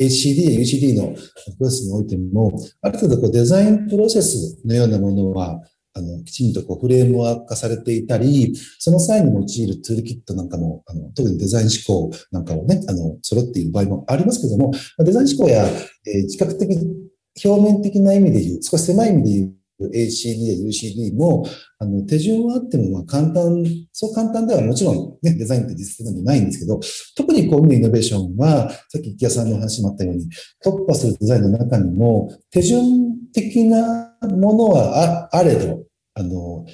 [0.00, 5.60] HCD や UCD のプロセスにおいても、ある程度こうデザインプロセスのようなものは、
[5.94, 16.78] あの、きちんとこうフレームワーク化されていたり、その際に用いるツールキットなんかも、あの、特にデザイン思考なんかをね、あの、揃っている場合もありますけども、デザイン思考や、えー、比較的
[17.44, 21.46] 表面的な意味で言う、少し狭い意味で言う、ACD や UCD も、
[21.78, 26.80] あの、手順はあっても、まあ、簡単、そう簡単ではもちろんね、デザインって実際なんでないんですけど、
[27.16, 30.28] 特にこういうイノベーションは、さっき池谷さんの話もあったように、
[30.64, 35.84] 突破するデザインの中にも、手順的なものはああれど、
[36.14, 36.64] あの、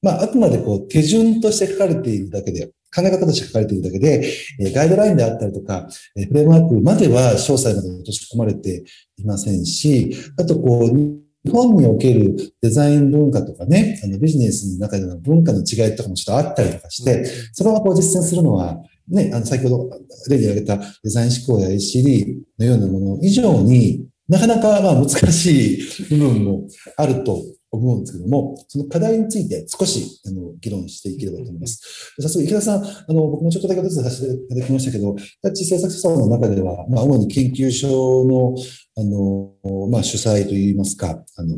[0.00, 4.30] まあ、あくまでこう、手順として書かれているだけで、考え方として書かれているだけで、
[4.72, 5.88] ガイドラインであったりとか、
[6.28, 8.84] フレームワークまでは詳細まで落とし込まれて
[9.16, 18.78] いませんし、あとこう、本におけるデザイン文化とかね、あのビジネスの中での文化の違いとかもちょっとあったりとかして、それはこう実践するのは、
[19.08, 19.90] ね、あの先ほど
[20.30, 27.42] 例に挙げたデザイン思考や ACD のようなもの以上になかなかまあ難しい部分もあると
[27.74, 32.14] 思うんですけども、その課題について少しあの議論していければと思います。
[32.20, 38.54] 早速、池田さん、あの、僕もちょっとだけお手伝いさせていただきましたけど、タッチ制作者の中では、まあ、主に研究所の、
[38.96, 41.56] あの、まあ、主催といいますか、あの、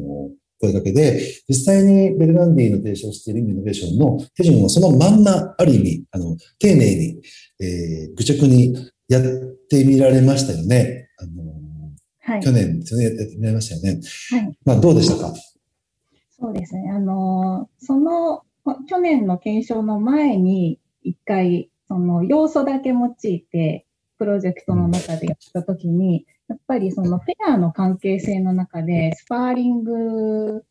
[0.59, 7.21] 声かけで、実際にベルガンディの提唱しているイノベーションの手順をそのまんま、ある意味、あの、丁寧に、
[7.61, 8.75] えー、愚直に
[9.09, 9.23] やっ
[9.69, 11.09] てみられましたよね。
[11.19, 11.45] あの、
[12.21, 12.41] はい。
[12.41, 14.01] 去年、去年やってみられましたよね。
[14.31, 14.59] はい。
[14.65, 15.35] まあ、どうでしたか？
[16.39, 16.91] そうですね。
[16.91, 18.43] あの、その、
[18.89, 23.87] 去年の検証の前に、一回、その要素だけ用いて、
[24.19, 30.65] プロジェクトの中でやったときに、やっぱりそのフェアの関係性の中で、スパーリング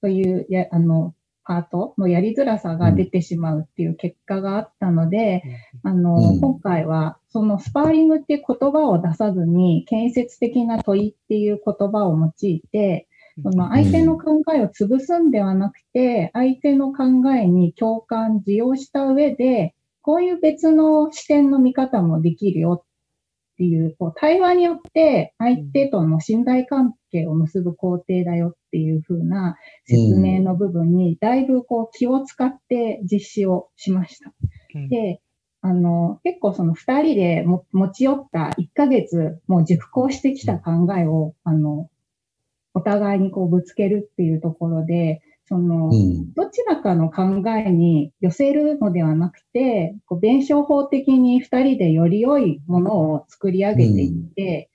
[0.00, 5.42] という、や、あの、パートのやりづらさが出てしまうっていう結果があったので、
[5.82, 13.08] あの、うん今回は、そのスパーリングっていう言葉を出さずに、建設的な問いっていう言葉を用いて、
[13.42, 22.86] その相手の考えを潰すんではなくて、相手の考えに共感、受容した上で、こういう別の視点の見方もできるよっ
[23.56, 34.32] ていう、こう対話によって相手との信頼関係を結ぶ工程だよっていう風な説明の部分に、だいぶこう気を使って実施をしました。
[34.74, 35.20] うんで、
[35.60, 41.88] あの、結構その二人でも持ち寄った1ヶ月、もう熟考してきた考えを、あの、
[42.74, 46.32] お互いにこうぶつけるっていうところで、その、うん。
[46.34, 54.70] どちらかの考えに寄せるのではなくて、こう弁証法的に二人でより良いものを作り上げていって、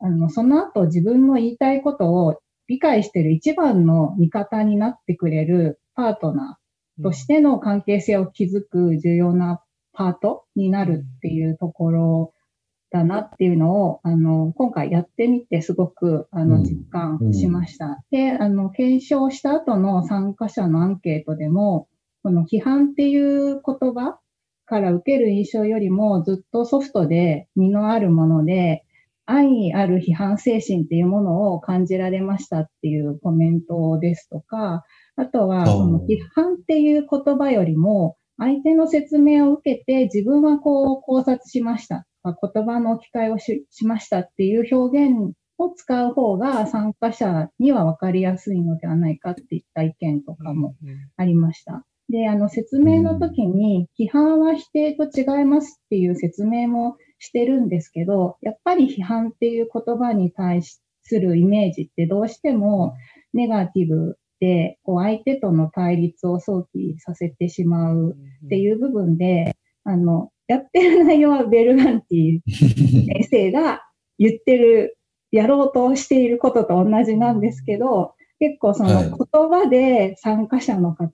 [0.00, 9.62] あの、その後自分の言いたいことを理解している一番の味方になってくれるパートナーとしての関係性を築く重要な
[9.92, 12.33] パートになるっていうところ
[12.94, 18.04] だなっていうのを、あの、今回やってみてすごく、あの、うん実感しました。
[18.12, 21.88] で、あの、検証した後の参加者のアンケートでも、
[22.22, 24.20] この批判っていう言葉
[24.64, 28.84] から受ける印象よりもずっとソフトで身のあるもので、
[29.26, 34.84] 愛にある批判精神っていうものを感じられましたっていうコメントですとか、
[35.16, 42.06] あとは、その批判っていう言葉よりも、相手の説明を受けて自分はこう考察しました。
[42.32, 50.74] 言葉の置き換えをししましたっていう表現を使う方が参加者には分かりやすいのではないかっていった意見とかも
[51.16, 51.84] ありました。
[52.08, 60.80] で、あの説明の時に、批判は否定と違いますっていう説明もしてるんですけど、やっぱり批判っていう言葉に対す
[61.18, 62.94] るイメージってどうしても
[63.32, 73.82] ネガティブで、こう相手との対立を想起させてしまうっていう部分で、あの、やってる内容はベルガンティ先生が
[74.18, 74.98] 言ってる、
[75.30, 79.04] やろうとしていることと同じなんですけど、結構そのはい。
[79.06, 79.16] 言
[79.50, 81.08] 葉で参加者の方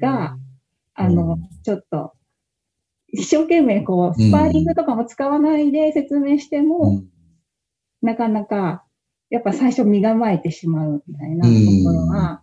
[0.00, 0.36] が、
[0.94, 2.12] あのうん、ちょっと、
[3.08, 7.08] 一生懸命こう、スパーリングとかも使わないで説明しても、うん。
[8.02, 8.84] なかなか、
[9.30, 12.42] やっぱ最初身構えてしまうみたいなところが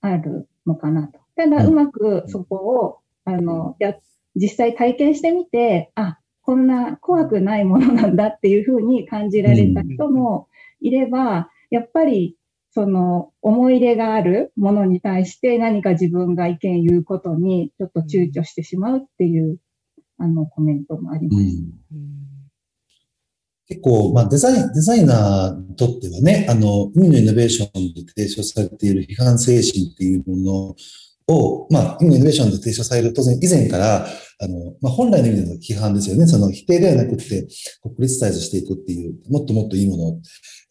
[0.00, 1.20] あるのかなと。
[1.36, 3.94] ただ、うまくそこを、あの、や、
[4.34, 10.48] 実際体験してみて、あ、こんな怖くないものなんだっていうふうに感じられた人も
[10.80, 12.36] いれば、やっぱり、
[12.74, 19.58] その思い入れがあるものに対して何か自分が意見言うことにちょっと躊躇してしまうっていう、
[20.16, 21.56] あの、コメントもありまうす。
[21.94, 22.12] ん。
[23.68, 30.74] 結構、まあ、デザイン、デザイナーにとってはね、あの、海のイノベーションで提唱されている批判精神っていうもの
[31.28, 36.26] を、まあ、イノベーションで提唱される、当然以前から、あの、まあ、本来の意味での批判ですよね。
[36.26, 37.46] その否定ではなくて、
[37.80, 40.20] こうクリスタイズしていくっていう、もっともっといいものを、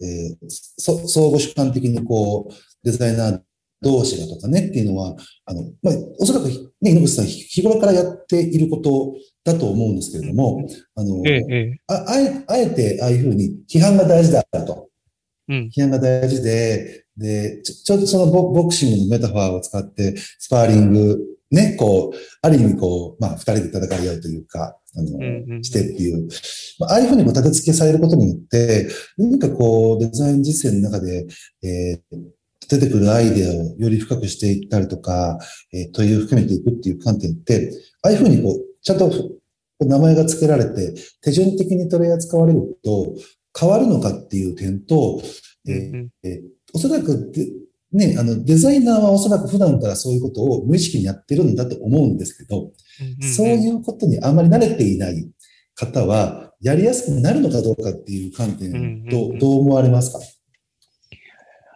[0.02, 3.42] えーそ相互主観的にこう、デザイナー
[3.82, 6.48] 同士がとかねっていうのは、あの、まあ、おそらく
[6.82, 11.78] ね、井口さん、日頃からやっていることだと思うんですけれども、あの、ええ、ええ。
[11.88, 14.90] ああえあえてああいうふうに批判が大事だと。
[15.48, 15.70] うん。
[15.76, 21.20] 批判が大事で、で、ちょちょうどそのボボクシングのメタファーを使って、スパーリング、
[21.52, 26.28] ね、こう、ある意味こう、まあ、二人で戦い合うというか、あの、うんうんしてっていう、
[26.80, 31.28] まあああいうふうにこう立て付けされることによって、何かこう、デザイン実践の中で、
[31.64, 32.18] えー
[32.70, 35.38] 出てくるアイデアをより深くしていったりとか、
[35.74, 37.70] えー問いを含めていくっていう観点って、
[38.02, 39.12] ああいうふうにこう、ちゃんと
[39.82, 43.14] 名前が付けられて、手順的に取り扱われると、
[43.60, 45.22] 変わるのかっていう点と、
[45.68, 46.10] えーうん
[46.74, 47.48] おそらくで、
[47.94, 52.72] ね、あの、デザイナーはおそらく普段からそういうことを無意識にやってるんだと思うんですけど、
[53.36, 55.30] そういうことにあまり慣れていない
[55.76, 59.40] 方は、やりやすくなるのかどうかっていう観点うんうんうと、ん。
[59.40, 60.20] どう思われますか？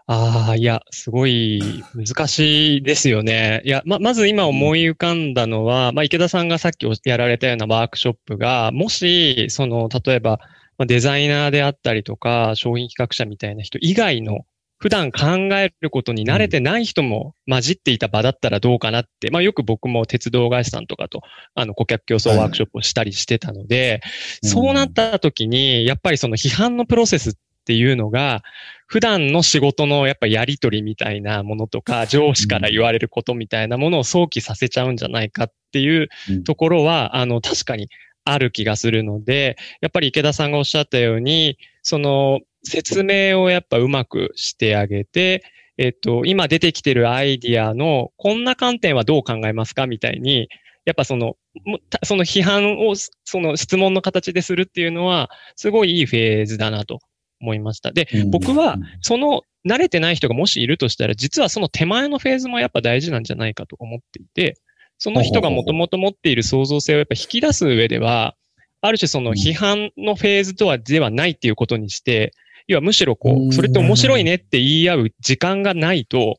[0.08, 1.60] ああ、いや、すごい
[1.96, 3.64] 難しいですよね。
[3.66, 10.40] いや、ま、まず今思い浮かんだのは、まあ、池田さんがさっきやられたようなワークショップが、もし、その、例えば、
[10.78, 14.46] まあデザイナーであったりとか、商品企画者みたいな人以外の、
[14.86, 21.24] 普段考えることに慣れてない人も混じっていた場だったらどうかなって、まあよく僕も鉄道会社さんとかと、
[21.56, 24.02] あの、顧客競争ワークショップをしたりしてたので、
[24.44, 27.34] うんそうなった時に、やっぱりその批判のプロセスっ
[27.66, 28.44] ていうのが、
[28.86, 37.90] 普段の仕事のやっぱやりとりみたいなものとか、上司から言われることみたいなものを想起させちゃうんじゃないかっていううんところは、あの、確かに
[38.24, 45.44] ある気がするので、やっぱり池田さんがおっしゃったように、その説明をやっぱうまくしてあげて、
[45.78, 50.50] えっと、今出てきてるアイディアのこんな観点はどう考えますかみたいに、
[50.86, 51.36] やっぱその、
[51.66, 57.00] もたその批判をその質問の形でするっていうのは、すごいいいフェーズだなと
[57.42, 57.92] 思いました。
[57.92, 58.32] で、うん。
[58.32, 64.56] 僕は、その慣れてない人がもしいるとしたら、実はその手前のフェーズもやっぱ大事なんじゃないかと思っていて、
[64.98, 68.36] その人がもともと持っている創造性をやっぱ引き出す上では、
[68.82, 72.32] ある種その批判のフェーズとはではないっていうことにして、
[72.68, 76.38] 要はむしろこうそれって面白いねって言い合う時間がないと、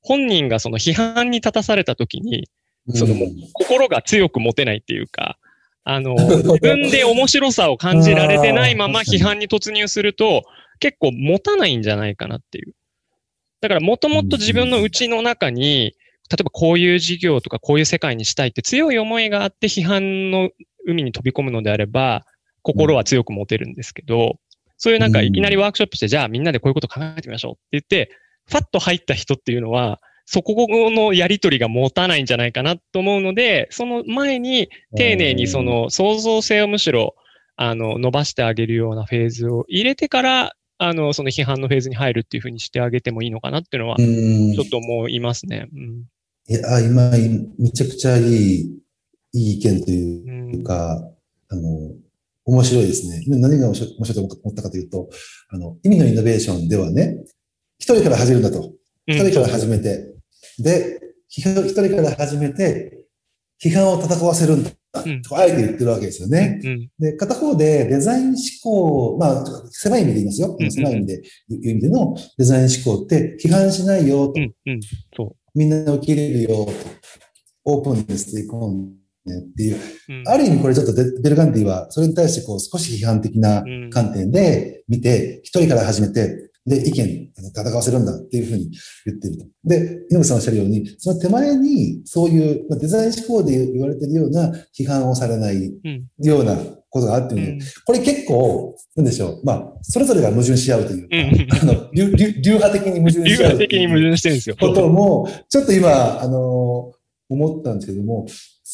[0.00, 2.48] 本人がその批判に立たされた時に、
[2.90, 5.38] そのもう心が強く持てないっていうか、
[5.84, 10.44] あの、 自分で面白さを感じられてないまま 批判に突入すると、
[10.80, 12.74] 結構持たないんじゃないかなっていう。
[13.60, 15.94] だからもともと自分の内の中に、
[16.30, 20.50] 例えばこういう事業とかこういう世界にしたいって強い思いがあって批判の
[20.86, 22.26] 海に飛び込むのであれば、
[22.62, 24.38] 心は強く持てるんですけど、
[24.84, 28.10] そういうなんかいきなりワークショップして、じゃあみんなでこういうこと考えてみましょうって言って、
[28.46, 37.14] ファッと入った人っていうのは、そこのやりとりが持たないんじゃないかなと思うので、その前に丁寧にその創造性をむしろ、
[37.56, 45.66] あの、伸ばしてあげるようなフェーズを入れてから、あの、その批判のフェーズに入るっていうふうにしてあげてもいいのかなっていうのはう、んちょっと思いますね。
[45.72, 46.04] うん。
[46.46, 47.10] いや、今、
[47.58, 48.80] めちゃくちゃいい、
[49.32, 51.10] いい意見といううんか、
[51.48, 51.90] あの、
[52.46, 53.22] 面白いですね。
[53.28, 55.08] 何が面白いと思ったかというと、
[55.48, 57.24] あの、意味のイノベーションではね、
[57.78, 58.72] 一人から始めるんだと。
[59.06, 60.14] 一人から始めて、
[60.58, 63.06] で、批判一人から始めて、
[63.62, 64.70] 批判を戦わせるんだ。
[64.70, 66.60] うんとあえて言ってるわけですよね。
[66.62, 66.88] うん。
[67.00, 70.70] で、片方でデザイン思考、まあ、狭い意味で言いますようん。
[70.70, 74.70] 狭い意味で、いう意味でのデザイン思考って批判しないよとう。
[74.70, 74.80] ん。
[75.52, 76.72] みんな受け入れるよと。
[77.64, 79.76] オープンにしていこうねっていう。
[79.76, 79.78] う。
[80.08, 88.70] うんある意味これちょっとデベルガンディはそれに対してこう少し批判的なうん観点で見て、一人から始めて、で、意見戦わせるんだっていうふうに
[89.04, 89.44] 言ってると。
[89.64, 96.06] で、井上さんおっしゃるように、その手前にそういうまあデザイン思考で言われてるような批判をされないうん。
[96.22, 96.56] ような
[96.88, 99.40] ことがあっていうので、これ結構、なんでしょう。
[99.44, 103.52] まあ、それぞれが矛盾し合うというか、あの、流流流派的に矛盾流し合う。
[103.54, 104.56] 派的に矛盾してるんですよ。
[104.58, 106.92] ことも、ちょっと今、あの、
[107.28, 108.26] 思ったんですけども、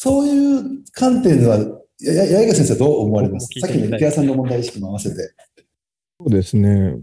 [0.03, 1.59] そういう観点では、
[1.99, 3.47] や、や、八重先生はどう思われます？
[3.59, 5.15] さっきの池谷さんの問題意識も合わせて。
[6.19, 6.97] そうですね。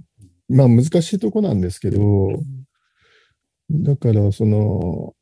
[0.48, 2.00] まあ難しいとこなんですけど、
[3.70, 5.14] だからその、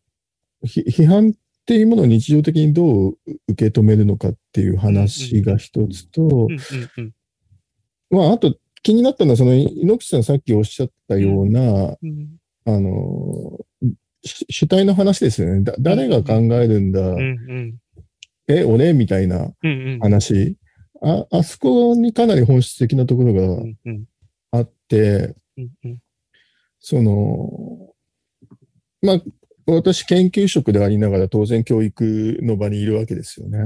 [0.64, 1.32] ひ批判っ
[1.66, 3.18] ていうものを日常的にどう
[3.48, 6.48] 受け止めるのかっていう話が一つと。
[8.08, 11.60] まああと気になったのはその猪口さんさっきおっしゃったような、
[12.02, 12.38] うん。
[12.64, 13.65] あの、し
[14.26, 15.62] 主体の話ですよね。
[15.62, 17.18] だ誰が考えるんだ、うん。
[17.18, 17.74] うん。
[18.48, 18.92] え、俺？
[18.92, 19.88] みたいなうん。
[19.92, 19.98] うん。
[20.00, 20.56] 話。
[21.02, 23.62] あ、あそこにかなり本質的なところが。
[24.52, 25.70] あって、うん。
[25.84, 25.98] うん。
[26.78, 27.92] その、
[29.02, 29.22] まあ、
[29.66, 33.58] 私研究職でありながら当然教育の場にいるわけですよね。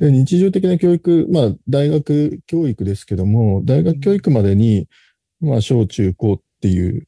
[0.00, 4.88] で、日常的な教育、まあ、大学教育ですけども、大学教育までに、
[5.40, 7.06] まあ、小中高っていう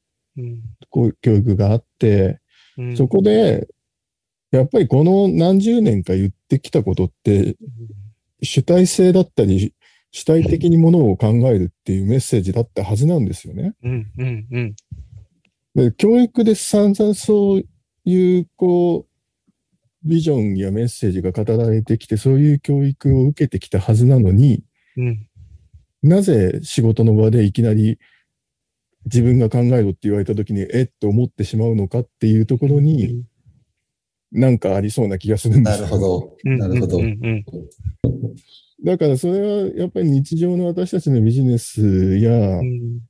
[1.20, 2.38] 教育があって、
[2.78, 2.96] うん。
[2.96, 3.68] そこで、
[4.50, 7.56] やっぱりこの何十年か言ってきたことって、
[8.42, 9.74] 主体性だったり、
[10.10, 13.74] 主体的にものを考えるっていうメッセージだったはずなんですよね。
[13.82, 14.10] うん。
[14.16, 14.46] うん。
[14.50, 14.74] うん。
[15.74, 17.64] で教育で散々そう
[18.04, 24.62] いう、こう、ビジョンやメッセージが語られてきて、そういう教育を受けてきたはずなのに、
[24.96, 25.28] うん。
[26.02, 27.98] なぜ仕事の場でいきなり
[29.12, 33.24] 自分が考えろって言われたときに、えっと思ってしまうのかっていうところに、
[34.30, 36.36] なんかありそうな気がするんですよなるほど。
[36.44, 36.58] うん。
[36.58, 36.98] なるほど。
[38.84, 43.00] だからそれはやっぱり日常の私たちのビジネスやうん。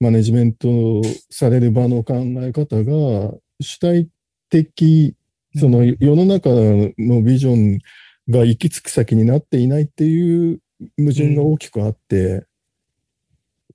[0.00, 4.08] マネジメントされる場の考え方が主体
[4.48, 5.16] 的、
[5.56, 7.78] その世の中のビジョン
[8.28, 10.60] が行き着く先になっていないっていう
[10.98, 12.46] 矛盾が大きくあって、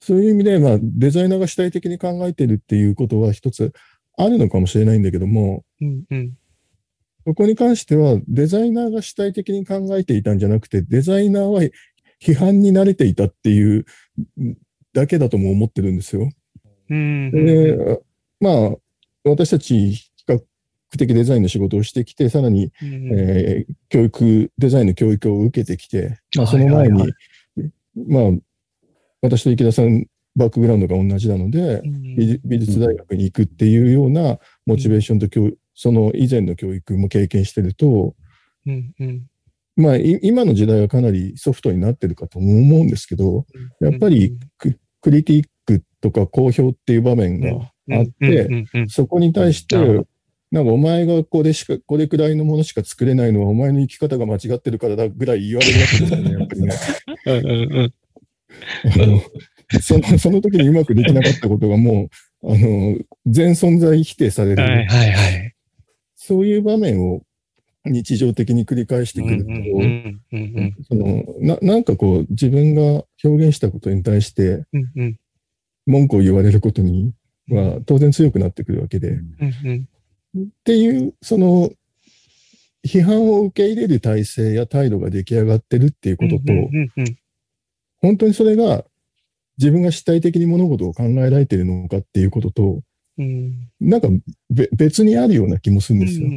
[0.06, 3.72] そういう意味で、まあ、デザイナーが主体的に考えてるっていうことは一つ
[4.18, 6.04] あるのかもしれないんだけども、うん。
[6.10, 6.34] うん。
[7.26, 11.62] そこに関してはデザイナーが主体的に考えていたんじゃなくて、デザイナーは
[12.22, 13.86] 批判に慣れていたっていう
[14.92, 16.30] だけだとも思ってるんですよ。
[16.90, 17.32] うん。
[17.32, 18.02] で、
[18.42, 18.76] まあ、
[19.24, 20.42] 私たち比較
[20.98, 23.10] 的デザインの仕事をしてきて、さらに、うん。
[23.18, 27.14] えー教育、デザインの教育を受けてきて、まあ、その前はいはい
[27.56, 28.24] に、まあ、
[29.24, 30.06] 私と池田さん、
[30.36, 31.82] バックグラウンドが同じなので、
[32.44, 38.16] 美術大学に行くっていうようなモチベーションと教、その以前の教育も経験してると、
[38.66, 38.94] うん。
[39.00, 39.28] うん。
[39.76, 43.46] まあ、い今の時代はかなりソフトになってるかとも思うんですけど、
[43.80, 48.66] やっぱりククリティックとか好評っていう場面があって。
[48.90, 49.78] そこに対して
[50.52, 56.62] なんかお前がこれしか、これくらいのものしか作れないのはお前の生き方が間違ってるからだぐらい言われるわけですよね、やっぱり
[57.82, 57.94] ね。
[59.82, 62.10] そのその時にうまくできなかったことがも
[62.44, 64.62] う、あの、全存在否定される。
[64.62, 65.56] はいはいはい。
[66.16, 67.24] そういう場面を
[67.86, 69.52] 日常的に繰り返してくると、
[70.88, 74.64] そのななんかこう自分が表現したことに対して
[75.86, 77.14] 文句を言われることに
[77.50, 79.88] は当然強くなってくるわけで、っうん
[80.36, 80.50] うん。
[80.64, 81.72] ていう、その、
[82.86, 86.54] 批判を受け入れる体制や態度が出来上がってるっていうことと、
[88.04, 88.84] 本当にそれが
[89.58, 92.82] 自分が主体的に物事を考えられているのかっていうことと、
[93.18, 93.70] うん。
[93.80, 94.10] なんか
[94.50, 96.28] べ別にあるような気もするんですよ。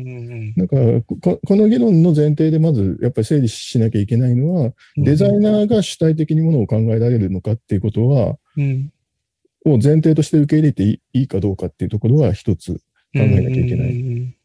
[0.57, 5.05] なんかこ、この議論の前提でまずやっぱり整理しなきゃいけないのは、うん。
[5.05, 8.93] デザイナーが主体的にものを考えられるのかっていうことは、うん。
[9.65, 12.81] を前提として受け入れていいかどうかっていうところが一つ考
[13.15, 14.01] えなきゃいけない。
[14.01, 14.37] うん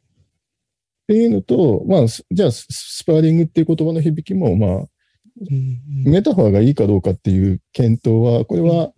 [1.02, 4.88] っていうのと、まあ、すじゃあス、スパーリングっていう言葉の響きも、まあ、うん
[6.06, 8.92] メタファーがいいかどうかっていう検討は、これは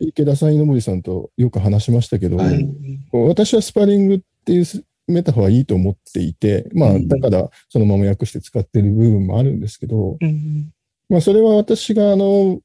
[0.00, 2.38] 池田さん、井上さんとよく話しましたけど、
[3.12, 7.08] 私はスパーリングっていうスメタファーはいいと思っていて、まあ、うん。
[7.08, 10.70] だからそのまま訳して使ってる部分もあるんですけど、うん
[11.08, 12.60] まあ、それは私があの、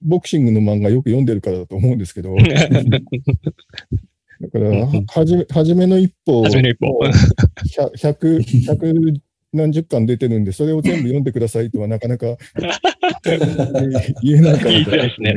[0.00, 2.34] ボクシングの漫画よく読んでるからだと思うんですけど、
[4.40, 7.00] だから、ははじめ、はじめの一歩初めの一歩。
[7.96, 9.20] 100、100
[9.54, 12.26] 何十巻出てるんで、それを全部読んでくださいとはなかなか
[14.22, 15.34] 言えないから言いいですね。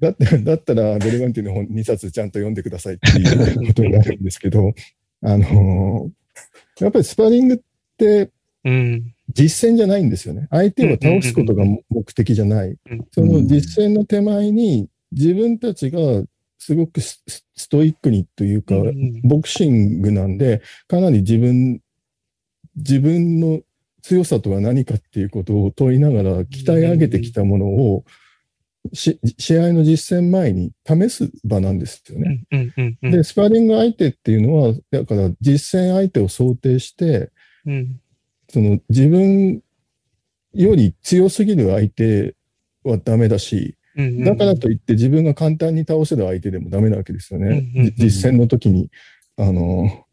[0.00, 4.72] だって、だったら、ベルガンティの本2冊ちゃんと読んでくださいっていうことになるんですけど、
[5.22, 6.10] あの
[6.80, 7.58] やっぱりスパーリングっ
[7.98, 8.30] て
[8.64, 9.14] うん。
[9.32, 10.48] 実践じゃないんですよね。
[10.50, 12.76] 相手を倒すことが目的じゃない。
[13.12, 16.00] その実践の手前に自分たちが
[16.58, 17.22] すごくス
[17.56, 19.20] ストイックにというか、うん。
[19.22, 21.80] ボクシングなんで、かなり自分、
[22.76, 23.60] 自分の
[24.02, 28.04] 強さとは何かっていうことを問いながら鍛え上げてきたものを、
[28.94, 32.46] し試合の実践前に試す場なんですよね。
[33.02, 37.30] で、スパーリング相手っていうのは、だから実践相手を想定して、
[37.66, 38.00] うん。
[38.48, 39.62] その自分
[40.54, 42.34] より強すぎる相手
[42.82, 47.92] はダメだし、うんだからといって自分が簡単に倒せる相手でもダメなわけですよね。
[47.96, 48.90] 実践の時に、
[49.36, 50.06] あの、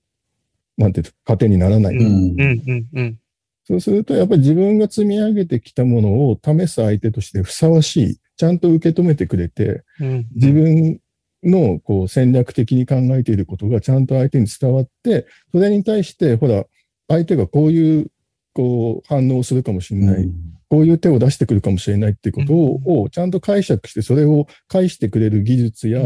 [0.78, 1.96] なんていうか、糧にならない。
[1.96, 2.06] うん。
[2.06, 3.20] うんうんうん。
[3.66, 11.00] そうすると、やっぱり自分が積み上げてきたものを試す相手としてふさわしい、ちゃんと受け止めてくれて、うん自分
[11.44, 16.66] のこう戦略的に考えていることがちゃんと相手に伝わって、それに対して、ほら、
[17.08, 18.08] 相手がこういう、
[18.54, 20.30] こう、反応をするかもしれない。
[20.70, 26.02] こういう手を出してくるかもしれないっていうことを,、をちゃんと解釈して、それを返してくれる技術や、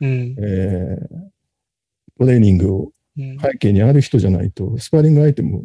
[0.00, 0.36] うん。
[0.38, 1.06] えー
[2.18, 5.64] トレーニングをうん背景にある人じゃないと、スパーリング相手も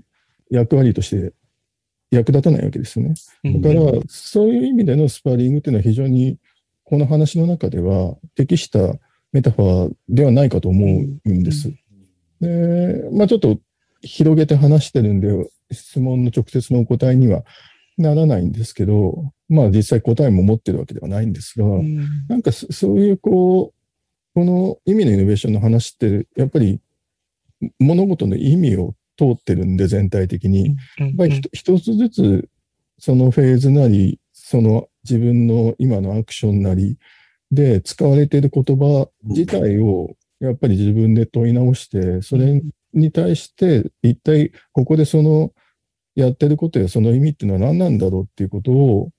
[0.49, 1.33] 役割として
[2.11, 3.13] 役立たないわけですよね。
[3.45, 6.37] うんだから、そういう意味でのスパーリングっていうのは非常に、
[6.83, 8.95] この話の中では適した
[9.31, 10.85] メタファーではないかと思
[11.25, 11.71] うんです。
[12.41, 13.59] で、まあちょっと
[14.01, 15.29] 広げて話してるんで、
[15.71, 17.43] 質問の直接のお答えには
[17.97, 26.81] ならないんですけど、まあ実際答えも持ってるわけではないんですが、うんなんかそそういうこう、この意味のイノベーションの話って、やっぱり
[27.79, 30.75] 物事の意味を通ってるんで、全体的に。
[30.97, 32.49] やっぱり一つずつ、
[32.97, 36.97] そのフェーズなり、その自分の今のアクションなり
[37.51, 42.61] で使われている言葉自体を、やっぱり自分で問い直して、それ
[42.93, 45.53] に対して、一体ここでその
[46.15, 49.09] やってることやその意味っていうのは何なんだろうっていうことを、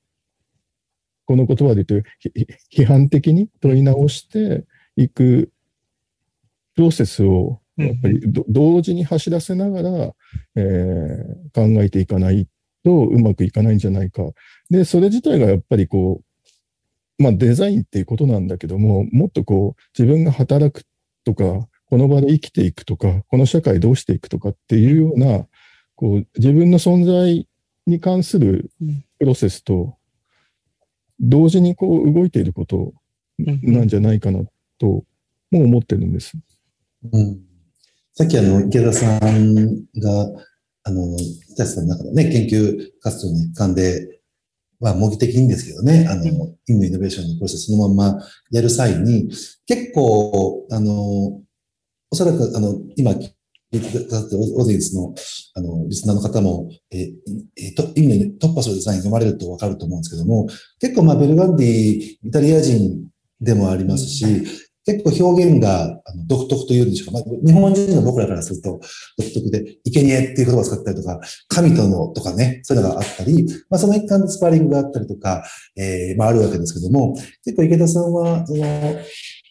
[1.25, 4.65] この言葉で言うと、ひ批判的に問い直して
[4.97, 5.51] いく
[6.75, 10.15] プロセスを、やっぱりど同時に走らせながら、
[10.57, 12.49] えー考えていかない
[12.83, 14.23] とうまくいかないんじゃないか。
[14.71, 16.23] で、それ自体がやっぱりこ
[17.19, 20.85] う、まあデザインっていうことなんだけども、もっとこう自分が働く
[21.25, 25.47] とか、この場で生きていくとか、この社会どうしていくとかっていうような、
[25.95, 27.47] こう自分の存在
[27.87, 28.71] に関する
[29.19, 29.97] プロセスと、
[31.21, 32.95] 同時にこう動いていること
[33.39, 34.41] なんじゃないかな
[34.79, 35.05] と
[35.51, 36.33] も思ってるんです。
[37.13, 37.52] うん
[38.15, 40.29] さっきあの、池田さんが、
[40.85, 41.17] あの、
[41.55, 44.21] 北さんの中のね、研究活動の一環で、
[44.81, 46.29] まあ、模擬的にですけどね、あの、イ
[46.75, 49.31] ンドイノベーションのプロセスそのまんまやる際に、
[49.67, 51.43] 結構、あの、お
[52.13, 53.31] そらく、あの、今、聞
[53.73, 55.15] いてくださってるオーディエンスの、
[55.55, 57.13] あの、リスナーの方も、えー
[57.57, 60.49] えーと、インドに突破するデザイン読まれるとわかると思うんですけども、
[60.81, 61.69] 結構、まあ、ベルガンディ、
[62.23, 63.07] イタリア人
[63.41, 64.27] でもありますし、
[64.85, 67.21] 結構表現が独特というんでしょうか。
[67.21, 68.81] まあ、日本人の僕らからすると
[69.19, 75.45] 独特で、生贄っていう言葉を使ったりとか、神とのとかね、そういうのがあったり、まあその一環でスパーリングがあったりとか、
[75.77, 77.15] えー、まああるわけですけども、
[77.45, 78.65] 結構池田さんは、その、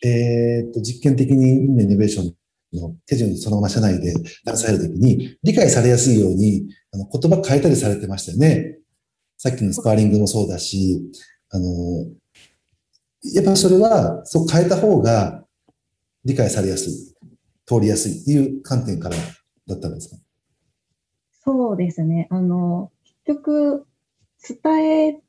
[0.03, 2.33] えーっと、実験的にインドイノベーション
[2.73, 4.13] の手順そのまま社内で
[4.45, 8.79] 出されるときに、理解されやすいように、あの、言葉変えたりされてましたよね。
[9.37, 11.01] さっきのスパーリングもそうだし、
[11.49, 12.05] あの、
[13.23, 15.45] やっぱそれは、そう変えた方が
[16.25, 16.93] 理解されやすい、
[17.65, 19.15] 通りやすいっていう観点から
[19.67, 20.17] だったんですか？
[21.43, 22.27] そうですね。
[22.29, 22.91] あの、
[23.25, 23.85] 結局、
[24.63, 25.21] 伝え、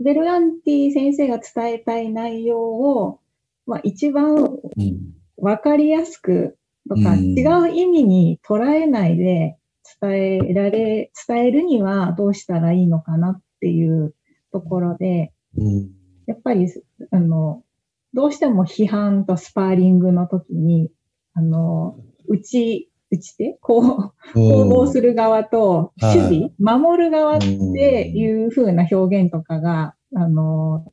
[0.00, 3.20] ベルガンティ先生が伝えたい内容を、
[3.66, 4.48] まあ一番う
[4.82, 5.14] ん。
[5.36, 6.56] わかりやすく
[6.88, 9.56] とか、うん違う意味に捉えないで
[10.00, 14.14] 伝えられ、伝えるにはどうしたらいいのかなっていう
[14.52, 15.90] ところで、うん。
[16.28, 16.68] やっぱり、
[17.10, 17.64] あの、
[18.12, 20.90] どうしても批判とスパーリングの時に、
[21.32, 21.96] あの、
[22.28, 26.18] 打ち、打ち手こう、攻防する側と、はい。
[26.18, 27.72] 守備、守る側っうん。
[27.72, 30.84] ていう風な表現とかが、あの、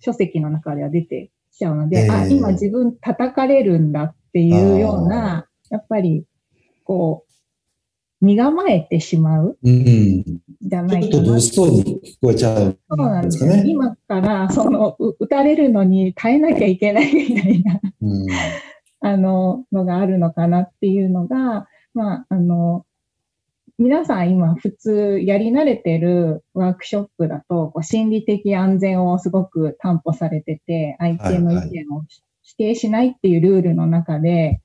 [0.00, 2.10] 書籍の中では出てきちゃうので、ええ。
[2.10, 6.26] あ、今自分叩かれるんだっていうような、やっぱり、
[6.82, 7.31] こう、
[8.22, 10.24] 身構えてしまううん。
[10.62, 12.78] じゃちょっとないかな物騒に聞こえちゃう。
[12.88, 18.26] そうなんですね今から、その、う打たれるのに耐えなきゃいけないみたいな、うん。
[19.00, 22.86] あの、のがあるのかなっていうのが、まあ、あの、
[23.78, 32.04] 皆さん今普通やり慣れてるワークショップだと、こう心理的安全をすごく担保されてて、相手の意見を
[32.42, 34.60] 否定しないっていうルールの中で、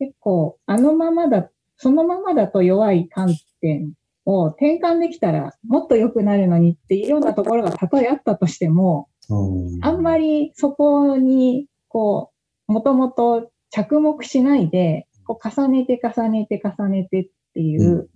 [0.00, 3.92] 結構あのままだ、そのままだと弱い観点
[4.24, 12.30] を転換できたらもっと良くなるのにっていうようなところがたとえあったとしても、うんあんまりそこに、こ
[12.68, 18.08] う、もともと着目しないで、こう重ねて重ねて重ねてっていう、うん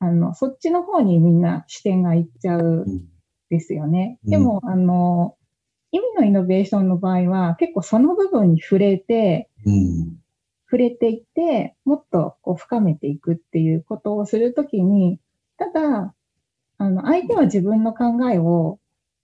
[0.00, 3.04] あの、そっちの方にみんな視点がいっちゃうんうん
[3.50, 4.18] ですよね。
[4.24, 5.36] うんでも、あの、
[5.92, 10.16] 意味のイノベーションの場合は、結構その部分に触れて、うん。
[10.66, 15.20] 触れていって、もっとこう深めていくっていうことをするときに、
[15.56, 16.14] ただ、
[16.78, 18.78] あの、相手は自分の考えを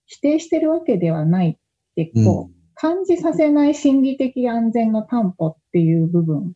[0.05, 1.57] 否定してるわけではないっ
[1.95, 6.53] て、こう、感じさせない心理的安全の担保っていう部分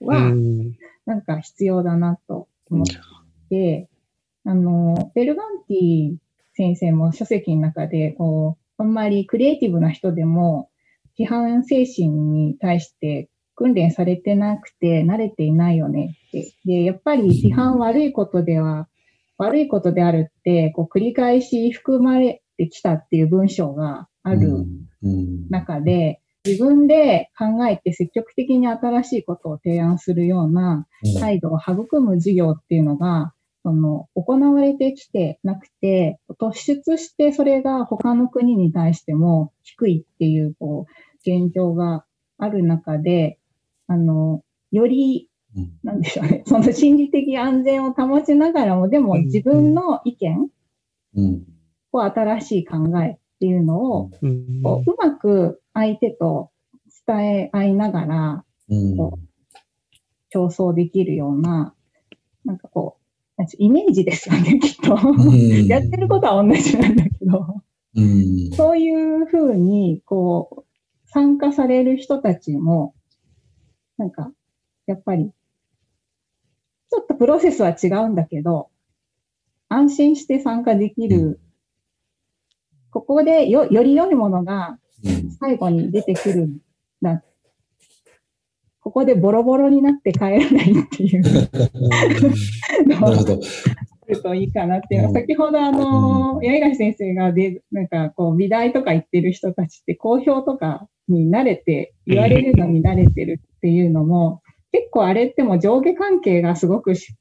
[0.00, 0.72] は、うん。
[1.06, 2.86] なんか必要だなと思っ
[3.48, 3.88] て、
[4.44, 6.16] あの、ベルガンティ
[6.54, 10.70] 先生も書籍の中で、こう、あんまりクリエイティブな人でも、
[11.18, 13.28] 批判精神に対して
[13.58, 16.52] 訓練されてなくて慣れていないよねって。
[16.64, 18.88] で、やっぱり批判悪いことでは、
[19.36, 24.64] 悪いことであるって、こう繰り返し含まれてきたっていう文章がある
[25.02, 25.48] うん。
[25.50, 33.32] 中で、自分で考えて積極的に新しいことを提案するようなうん態度を育む授業っていうのが、
[33.64, 40.92] その、行われてきてなくて、突出してそれが他の国に対しても低いっていう、こう、
[41.28, 42.04] 現状が
[42.38, 43.38] ある中で、
[43.88, 50.48] あの、より、うんなんでしょうね、 その心理的安全を保ちながらも、でもうん自分の意見
[51.16, 51.46] うん。
[51.92, 56.50] を新しい考えっていうのを、うんこううまく相手と
[57.06, 58.96] 伝え合いながらうん。
[60.30, 61.74] 競争できるような、
[62.44, 62.98] なんかこ
[63.38, 64.94] う、イメージですよね、きっと。
[64.94, 67.62] うんやってることは同じなんだけど、
[67.96, 68.50] うん。
[68.52, 70.64] そういうふうに、こう、
[71.06, 72.94] 参加される人たちも、
[73.98, 74.32] なんか、
[74.86, 75.30] やっぱり、
[76.90, 78.70] ちょっとプロセスは違うんだけど、
[79.68, 81.40] 安心して参加できる、う
[82.90, 85.30] ここでよ、より良いものがうん。
[85.32, 86.58] 最後に出てくるん
[87.02, 87.22] だ。
[88.80, 91.22] ここでボロボロになって帰らないっていう。
[92.88, 93.34] の なるほをど。
[93.34, 95.02] あるといいかなっていう。
[95.02, 95.14] のは、うん。
[95.14, 104.42] 先ほどあの、八重樫先生がで、なんかこう、美大とか行ってる人たちって公表とかに慣れて、言われるのに慣れてるっていうのも、
[104.72, 107.14] 結構あれっても上下関係がすごくし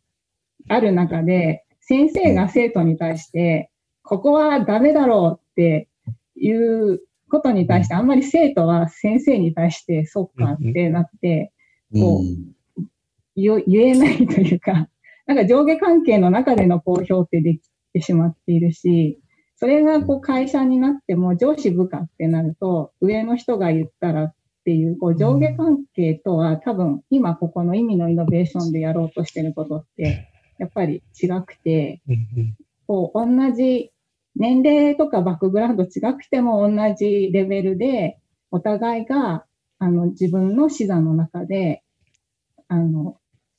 [0.69, 3.71] ある中で、先生が生徒に対して、
[4.03, 5.87] ここはダメだろうって
[6.35, 11.51] いうことに対して、あんまり生徒は先生に対して、そっかってなって、
[11.93, 12.81] こう
[13.35, 14.89] 言言えないというか、
[15.25, 17.61] なんか上下関係の中での公表ってでき
[17.93, 19.19] てしまっているし、
[19.59, 30.29] それがこう会社になっても上司部下ってなると、上の人が言ったらっていう、こう上下関係とは多分今ここの意味のイノベーションでやろうとしてることって、
[30.59, 33.91] やっぱり違くて、うんこう、同じ
[34.35, 38.17] 年齢とかバックグラウンド違くても同じレベルで、
[38.49, 39.45] お互いが、
[39.79, 41.83] あの、自分の視座の中で、
[42.69, 43.17] あの、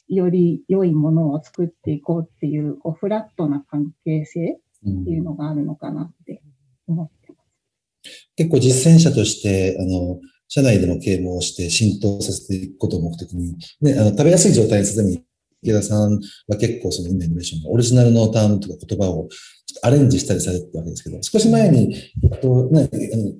[0.08, 6.42] より良いものを作っていこうっていう、こう、フラットな関係性うんっていうのがあるのかなって
[6.86, 8.30] 思ってます。
[8.36, 15.24] 結構実践者として、あの、社内での啓蒙して浸透させていくことを目的に、ね、あの食べやすい状態にするために、
[15.62, 19.28] 池田さんは結構そのイノベーションのオリジナルのタームとか言葉を
[19.82, 22.88] アレンジしたりされてたわけですけど、少し前に、えっと、ね、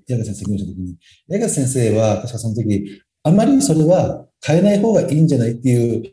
[0.07, 0.97] 矢先生が言った時に、
[1.29, 6.13] 矢賀先生は、確かその時、あまりそれは変えない方がいいんじゃないっていう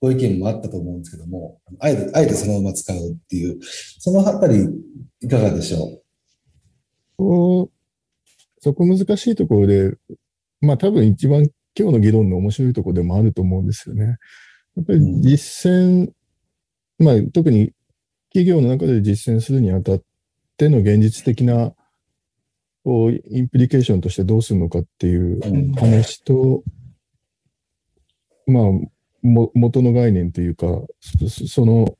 [0.00, 3.58] ご意見もあったと思うんですけども、あえて、あえてそのまま使うっていう、
[3.98, 4.66] そのあたり、
[5.20, 6.00] いかがでしょ
[7.18, 7.70] う？
[8.62, 9.94] そこ難しいところで、
[10.60, 11.48] まあ多分一番
[11.78, 14.16] 今日の議論の面白いところでもあると思うんですよね。
[14.76, 16.12] やっぱり実践、
[16.98, 17.72] まあ特に
[18.32, 20.02] 企業の中で実践するにあたっ
[20.56, 21.74] ての現実的な
[22.84, 26.62] インプリケーションとしてどうするのかっていう話と、
[28.46, 28.64] まあ、
[29.22, 30.66] も元の概念というか、
[31.00, 31.96] そその、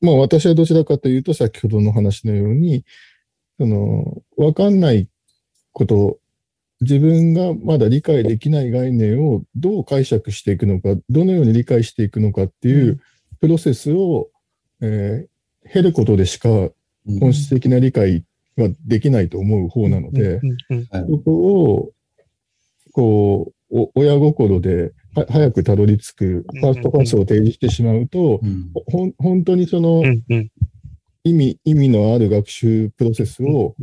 [0.00, 2.84] まあ私はどちらかというと先ほどの話のように、
[3.58, 5.08] その、わかんない
[5.72, 6.18] こと、
[6.80, 13.00] 自分がまだ理解できない概念をどう解釈していくのか、どのように理解していくのかっていう
[13.40, 14.30] プロセスを、
[14.80, 15.34] えー
[15.70, 16.72] 経ることでしかう
[17.06, 17.18] ん。
[17.20, 18.24] 本質的な理解
[18.56, 20.40] はできないと思う方なので、
[20.90, 21.90] そこを、
[22.92, 28.70] こう、お親心では早くたどり着くファーストパスを提示してしまうと、うん。
[28.86, 30.02] ほん本当にその
[31.24, 33.76] 意味、意味のある学習プロセスを、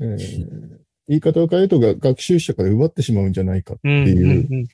[0.00, 4.66] えー言い方を変えるとが学習者から奪ってしまうんじゃないかっていううん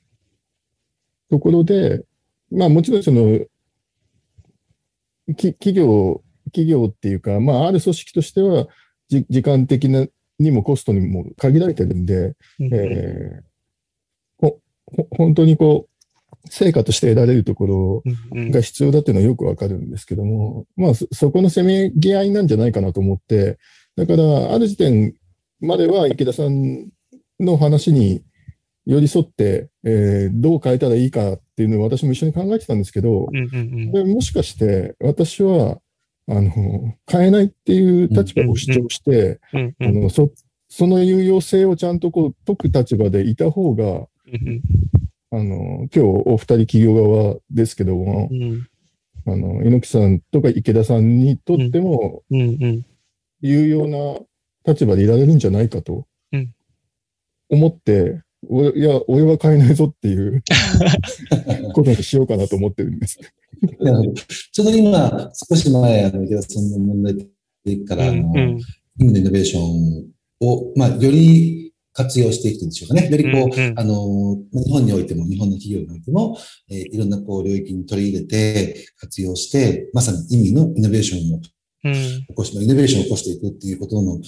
[1.30, 2.04] ところで、
[2.50, 3.40] まあもちろんその、
[5.36, 8.68] き企業、企業っていうか、まあある組織としては、
[9.08, 10.06] じ時間的な
[10.38, 12.74] にもコストにも限られてるんで、うん。
[12.74, 13.42] えー
[14.38, 15.91] ほほ本当にこう、
[16.48, 18.02] 成果として得られるところ
[18.50, 23.58] が必要だっていうのはよくわかるんですけども、まあそ、そこのせめぎ合いなんじゃないかなと思って、
[23.96, 25.14] だから、ある時点
[25.60, 26.88] までは池田さん
[27.38, 28.22] の話に
[28.86, 35.78] 寄り添って、えーどう変えたらいいかっていうのを私も一緒に考えてたんですけど、うんうんでもしかして私は、
[36.28, 36.50] あの、
[37.10, 39.88] 変えないっていう立場を主張して、うんうん。
[39.88, 40.30] あのそ
[40.68, 43.96] その有用性をちゃんとこう解く立場でいた方が、う
[44.30, 44.62] ん
[45.32, 48.68] あの、今日お二人企業側ですけども、うん。
[49.24, 52.86] あの、猪木さんとか池田さんにとってもうんうん
[53.40, 54.20] 有用な
[54.66, 56.54] 立場でいられるんじゃないかとうん。
[57.48, 60.42] 思って、おいや、俺は変えないぞっていう
[61.74, 63.18] ことにしようかなと思ってるんです。
[64.52, 67.28] ちょうど今、少し前、あの、池田さんの問題
[67.64, 68.60] 点から、あの、うん
[68.98, 70.10] インドイノベーション
[70.40, 71.61] を、まあ、より
[71.92, 73.08] 活用していくんでしょうかね。
[73.10, 76.38] よりこう、うんうんあの、日本においても、日本の企業においても、
[76.70, 81.40] えーいろんなこう領域に取り入れて、活用して、まさに意味のイノベーションを
[81.84, 84.22] うん起こし、まあイノベーションを起こしていくっていうことの、うん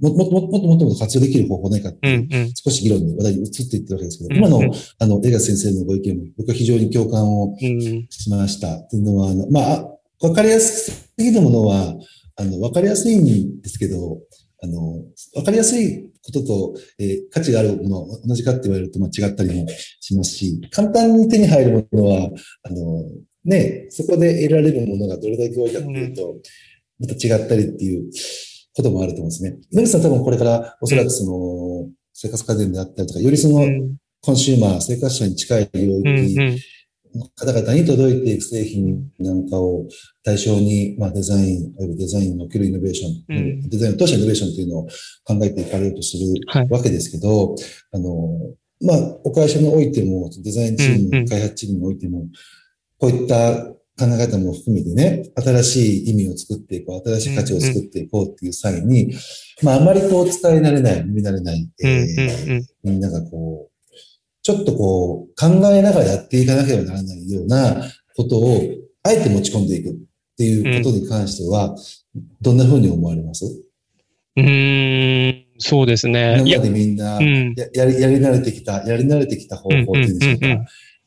[0.00, 8.76] ももっともっともっともっともっと活用できる方法ないかっていう、うんうん少し議論に話題に移っていってるわけですけど、うん今のうん、あの、江川先生のご意見も、僕は非常に共感をうんしました。
[8.76, 9.90] っていうのは、あの、まあ、
[10.20, 11.96] わかりやすすぎるものは、
[12.36, 14.20] あの、わかりやすいんですけど、
[14.62, 15.02] あの、
[15.34, 19.68] わかりやすいことと、えー価値があるものは同じかって言われると、まあ、違ったりも
[20.00, 22.30] しますし、簡単に手に入るものは、
[22.62, 23.04] あの、
[23.44, 26.36] ね、そこで得られるものがどれだけ多いかっていうと、
[26.98, 28.10] また違ったりっていう
[28.74, 29.56] こともあると思うんですね。
[29.70, 33.96] 井上さん多分これからおそらくその、生活家電であったりとか、よりその、うん。
[34.24, 36.58] コンシューマー、生活者に近い領うん域
[37.36, 39.86] 方々に届いていく製品なんかを
[40.24, 43.68] 対象に、まあ、デザイン、デザインにおけるイノベーション、うん。
[43.68, 44.86] デザインを通したイノベーションというのを
[45.24, 46.68] 考えていかれようとするはい。
[46.68, 47.54] わけですけど、
[47.92, 48.28] あの、
[48.80, 52.26] まあ、お会社においても、デザインチーム、うんうん開発チームにおいても、
[52.98, 53.64] こういった
[53.96, 59.14] 考え方も含めてね、新しい意味を作っていこう、新しい価値を作っていこうっていう際に、
[59.62, 62.66] まあ、あまりこう使い慣れない、見慣れない、うんえーうんうん。
[62.82, 63.73] みんながこう、
[64.44, 68.60] ちょっとこう、考えながらやっていかなければならないようなことを、
[69.02, 69.94] あえて持ち込んでいくっ
[70.36, 71.74] ていうことに関しては、
[72.42, 73.44] どんな風に思われます？
[74.36, 76.42] うーん、そうですね。
[76.44, 80.46] 今ま、でみんなうん、ややり、やり慣れてきた、やり慣れてきた方法っていうんでしょうか？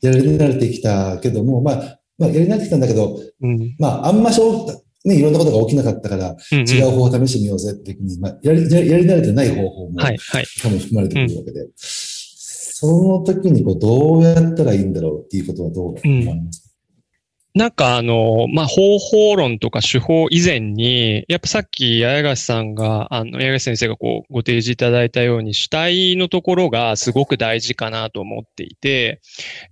[0.01, 11.67] やり慣れてきたけども、まあ、まあ、やり慣れてきたんだけど、うん、まあ、あんましょう、ね、いろんなことが起きなかったから、違う方法を試してみようぜって時に、まあ、やり、やり慣れてない方法も、はい、含まれてくるわけで、
[12.80, 16.61] その時にこうどうやったらいいんだろうっていうことはどう思われます？
[16.61, 16.69] か、
[17.55, 29.21] なんかあの、まあ、方法論とか手法以前に、やっぱさっき八重樫さんが、あの、八重樫先生がこう、ご提示いただいたように、主体のところがすごく大事かなと思っていて、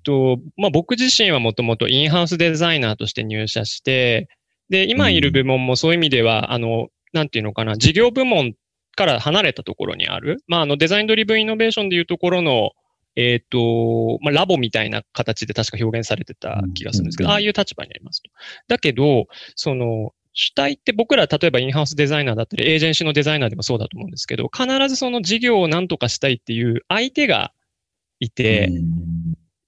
[0.02, 4.30] と、まあ、僕自身はもともとインハウスデザイナーとして入社して、
[4.72, 8.54] で、今いる部門もそういう意味では、あの、なんていうのかな、事業部門
[8.96, 12.72] から離れたところにある、まあ、あの、デザインドリブンイノベーションでいうところの、
[13.16, 18.30] えっ、と、まあ、ラボみたいな形で確か表現されてた気がするんですけど、うんああいう立場にありますと。
[18.68, 27.54] だけど、その、主体って僕ら例えばインハウスデザイナーだったり、エージェンシーのデザイナーでもそうだと思うんですけど、必ずその事業を何とかしたいっていう相手が
[28.20, 28.70] いて、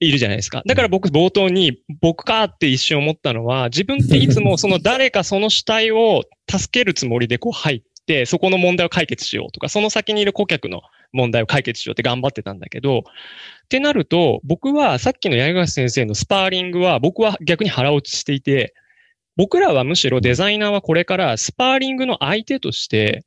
[0.00, 0.62] いるじゃないですか。
[0.66, 10.82] だから僕冒頭に僕かって一瞬思ったのは、自分っていつもその誰かその主体を助けるつもりでこう入って、そこの問題を解決しようとか、その先にいる顧客の
[11.12, 13.02] 問題を解決しようって頑張ってたんだけど、っ
[13.68, 18.74] てなると、僕はさっきの八重樫先生のスパーリングは僕は逆に腹落ちしていて、
[19.36, 23.24] 僕らはむしろデザイナーはこれからスパーリングの相手として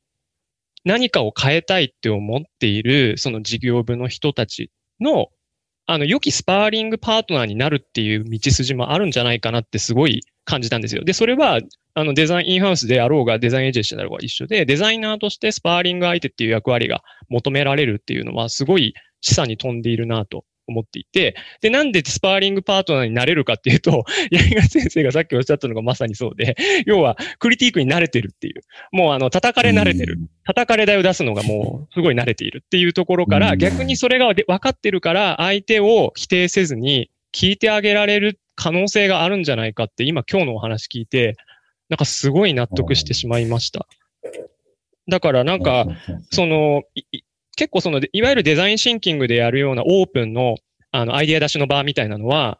[0.84, 4.70] 何かを変えたいって思っているその事業部の人たち
[5.00, 5.28] の
[5.86, 11.04] あの、良きスパーリングパートナーになるっていう道筋もあるんじゃないかなってすごい感じたんですよ。
[11.04, 11.60] で、それは、
[11.94, 28.62] あの、デザインインハウスであろうが、デザインエージェンシーであろうが一緒で、デザイナーとしてスパーリング相手っていう役割が求められるっていうのは、すごい示唆に富んでいるなと思っていて、で、なんでスパーリングパートナーになれるかっていうと、 八重樫先生がさっきおっしゃったのがまさにそうで、要は、クリティークに慣れてるっていう。
[28.92, 30.18] もう、あの、叩かれ慣れてる。
[30.44, 41.36] 叩かれ台を出すのがもうすごい慣れているっていうところから、うん逆にそれがで分かってるから、相手を否定せずに聞いてあげられる可能性があるんじゃないかって、今今日のお話聞いて、
[41.88, 43.86] なんかすごい納得してしまいました。
[45.08, 45.86] だからなんか、
[46.30, 46.82] その、
[47.56, 50.56] 結構その、いわゆるデザインシンキングでやるようなオープンの、
[50.90, 52.58] あの、アイデア出しの場みたいなのは、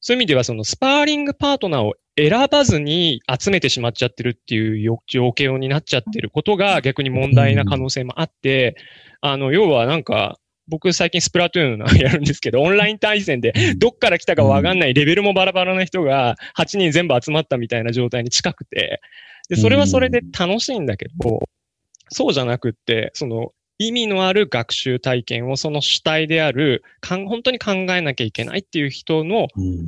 [0.00, 8.76] そういう意味ではそのスパーリングパートナーを選ばずに集めてしまっちゃってるっていうよ状況になっちゃってることが逆に問題な可能性もあって、
[9.22, 10.38] あの、要はなんか、
[10.68, 19.00] 僕最近スプラトゥーンのやるんですけど、オンライン対戦でどっから来たかわかんないレベルもバラバラな人が8人全部集まったみたいな状態に近くて、
[19.48, 21.48] で、それはそれで楽しいんだけど、
[22.10, 29.86] そうじゃなくって、その意味のある学習体験をその主体である、かん本当に考えなきゃいけないっていう人の、うん。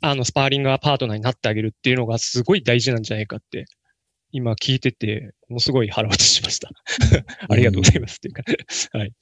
[0.00, 3.66] あの、スパーリングパートナーになってあげるっていうのがすごい大事なんじゃないかって、
[4.30, 6.70] 今聞いてて、ものすごい腹落ちしました。
[7.48, 8.42] ありがとうございますっていうか、
[8.96, 9.12] はい。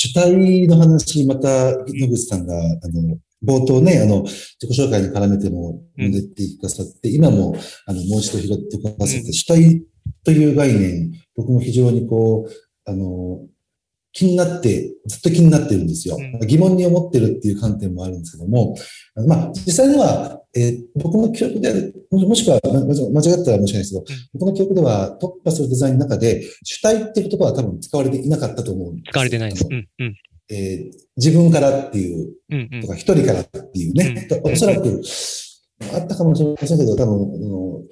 [0.00, 6.12] 主体の話、また、野口さんが、あの、冒頭ね、あの、自己紹介に絡めても、うん。
[6.12, 9.82] 出てくださって、今も、あの、もう一度拾ってくださって、うん主体
[10.24, 13.40] という概念、僕も非常にこう、あの、
[14.12, 16.16] 気になって、ずっと気になってるんですよ。
[16.16, 18.74] うん疑問に思ってるっていう観点もあるんですけども、
[19.26, 24.04] まあ、実際には、えー僕の記憶で、ももしくはま間違ったら申し訳ないですけど、
[24.34, 29.10] 僕の記憶では突破するデザインの中で、主体っていう言葉は多分使われていなかったと思うんです。
[29.10, 29.66] 使われてないです。
[29.70, 30.14] うん、うん、
[30.50, 32.88] えー自分からっていううん、うんと。
[32.88, 35.02] か、一人からっていうね、うんおそらく、
[35.94, 37.82] あったかもしれませんけど、多分、あの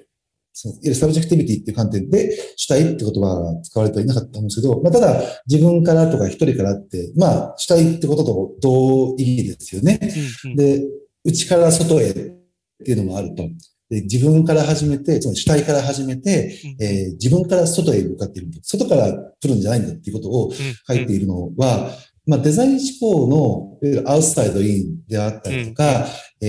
[0.59, 9.99] そのいわゆる subjectivity っていう観点で、主体って言葉が使われてはいなかったと思うんですけど、まあ、ただ、自分からとか一人からって、まあ、主体ってことと同意義ですよね。
[10.01, 10.83] うんうんで、
[11.23, 13.43] 内から外へっていうのもあると。
[13.89, 18.59] で自分から始めて、つまり主体から始めて、えー自分から外へ向かっていると。
[18.63, 20.51] 外から来るんじゃないんだっていうことを
[20.87, 21.91] 書いているのは、
[22.25, 26.05] まあ、デザイン思考のアウトサイドインであったりとか、
[26.41, 26.45] え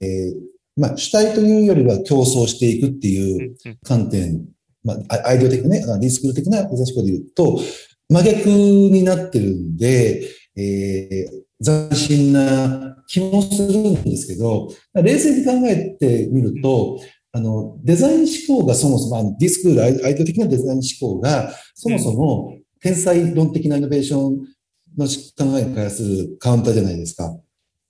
[0.00, 0.51] ーえー
[0.82, 3.54] まあ、主体というよりは競争していくっていう
[3.84, 4.44] 観点、
[4.82, 7.60] まあ、アアイデア的なね、あリスクル的なデザイン思考で言うと、
[8.08, 16.98] 真逆になってるんで、えー斬新な気もするんですけど、冷静に考えてみると、
[17.30, 18.18] あの、デザイン
[18.48, 24.40] 思考がそもそも、あのディスクール、アイアイデア的なデザイン思考が、そもそも天才論的なイノベーション
[24.98, 27.32] の考えに対するカウンターじゃないですか。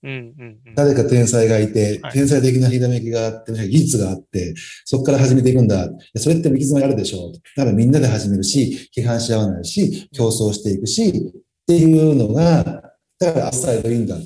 [0.02, 0.74] うん、うん、うん。
[0.74, 5.88] 誰か天才がいてはい、天才的なひらめきがあって、技術があって、そこから始めていくんだ。
[6.16, 7.32] それって行き詰まりあるでしょう。
[7.56, 12.82] だからみんなで始めるし、批判し合わないし、競争していくし、っていうのが、
[13.18, 14.16] だからアウトサイドインだ。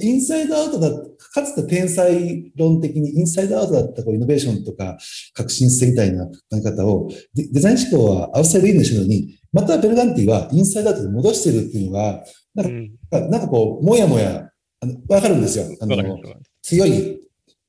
[0.00, 0.90] インサイドアウトだ、
[1.32, 4.98] かつて天才論的にインサイドアウトだったこうイノベーションとか
[5.34, 12.24] 革新性みたいな考え方を、デデザイン思考はアウトサイドインのに、またベルガンティはインサイドアウトに戻してるっていうのが、
[12.56, 12.90] うん
[13.30, 14.50] なんかこう、もやもや、
[14.80, 15.64] あのわかるんですよ。
[15.80, 16.18] あの
[16.62, 17.20] 強い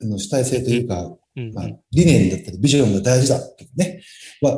[0.01, 1.53] あの主体性というか、うん。
[1.53, 4.01] まあ、理念だったりビジョンが大事だとかね。
[4.41, 4.58] まあ、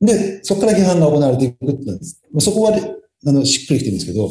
[0.00, 2.22] で、そこから批判が行われていくってなんです。
[2.32, 2.78] まあ、そこは、
[3.26, 4.30] あの、しっくりきてるんですけど、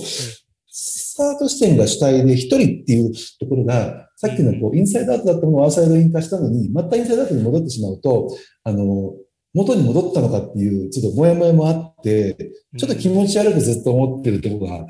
[0.70, 8.30] スタート視点が主体で一人っていうところが、さっきのこう、インサイドアウトだったものをアウトサイドイン化したのに、またインサイドアウトに戻ってしまうと、
[8.64, 9.14] あの、
[9.54, 14.88] 元に戻ったのかっていう、ちょっともやもやもあって、ちょっと気持ち悪くずっと思ってるところが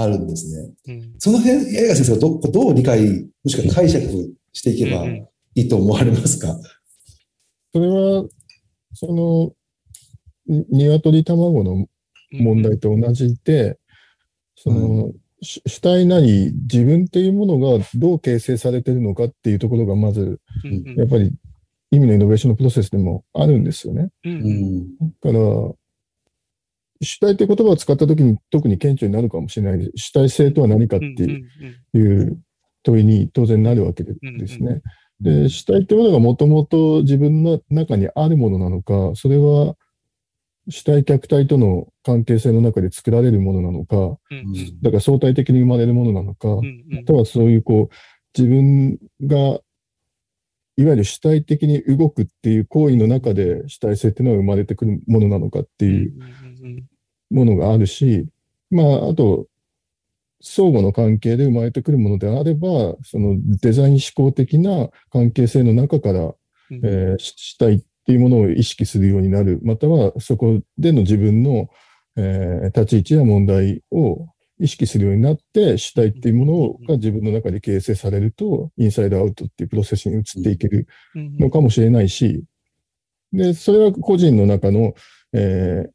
[0.00, 0.72] あるんですね。
[0.88, 1.14] うん。
[1.18, 3.00] その辺、八重樫先生はどどう理解、
[3.44, 5.26] もしくは解釈していけばうんうん
[5.56, 6.56] いいと思われますか、
[7.72, 8.24] それは、
[8.94, 9.52] その、
[10.46, 11.86] に鶏卵の
[12.30, 13.78] 問題と同じで、
[14.56, 20.96] その、主主体なり自分っていうものがどう形成されてるのかっていうところがまず、うんうん。
[20.96, 21.32] やっぱり
[21.90, 24.10] 意味のイノベーションのプロセスでもあるんですよね。
[24.24, 24.50] うんううん
[24.82, 24.96] ん。
[24.98, 25.74] だから、
[27.02, 29.92] 主体って言葉を使ったときに特に顕著になるかもしれないです。
[29.96, 31.06] 主体性とは何かって
[31.94, 32.38] いう
[32.82, 34.14] 問いに当然なるわけで
[34.46, 34.82] すね。
[35.20, 39.76] で、主体ってものがもともと自分の中にあるものなのか、それは
[40.68, 47.94] 主体客体との関係性の中で作られるものなのか、うんだから相対的に生まれるものなのか、うんあとはそういうこう、
[48.38, 49.60] 自分が
[50.76, 56.14] いわゆる主体的に動くっていう行為の中で主体性っていうのは生まれてくるものなのかっていう
[57.30, 58.26] ものがあるし、
[58.70, 59.46] まあ、あと、
[60.42, 66.34] 相互の関係で生まれてくるものであれば、そのデザイン思考的な関係性の中から、
[66.70, 71.68] えーし主体っていうものを意識するようになる、またはそこでの自分の、
[72.16, 82.44] えー立ち位置や問題を意識するようになって、主体っていうものが自分の中で形成されると、インサイドアウトっていうプロセスに移っていけるのかもしれないし、
[83.32, 84.94] で、それは個人の中の、
[85.34, 85.90] えー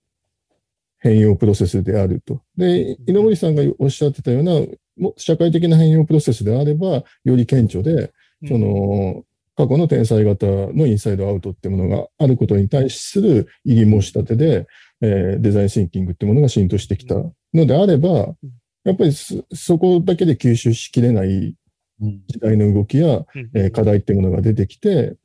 [1.06, 2.42] 変容プロセスであると。
[2.58, 4.54] で、稲森さんがおっしゃってたような、
[4.98, 8.12] も社会的な変容プロセスであれば、より顕著で、
[8.48, 9.24] その、
[9.56, 14.68] 過去の天才型のインサイドアウトってものがあることに対する異議申し立てで、
[15.02, 17.16] えーデザインシンキングってものが浸透してきた
[17.54, 18.36] のであれば、
[18.84, 21.56] やっぱりそそこだけで吸収しきれない
[22.02, 22.22] うん。
[22.28, 25.16] 時代の動きや、えー課題っていうものが出てきて、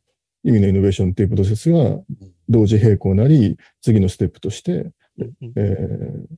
[0.44, 1.98] 意味のイノベーションっていうプロセスが
[2.48, 6.36] 同時並行なり、次のステップとして、えー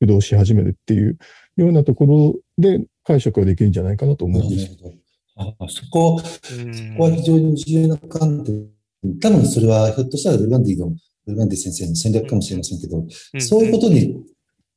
[0.00, 1.18] 駆動し始めるっていう
[1.56, 4.76] ようなところで解釈ができるんじゃないかなと思うんです。
[4.82, 4.92] なる
[5.36, 5.64] ほど。
[5.64, 6.52] あそこ、そ
[6.96, 8.68] こは非常に重要な観点。
[9.20, 10.94] 多分それはひょっとしたらルガンディの、
[11.26, 13.04] ルガンディ先生の戦略かもしれませんけど、
[13.40, 14.24] そういうことに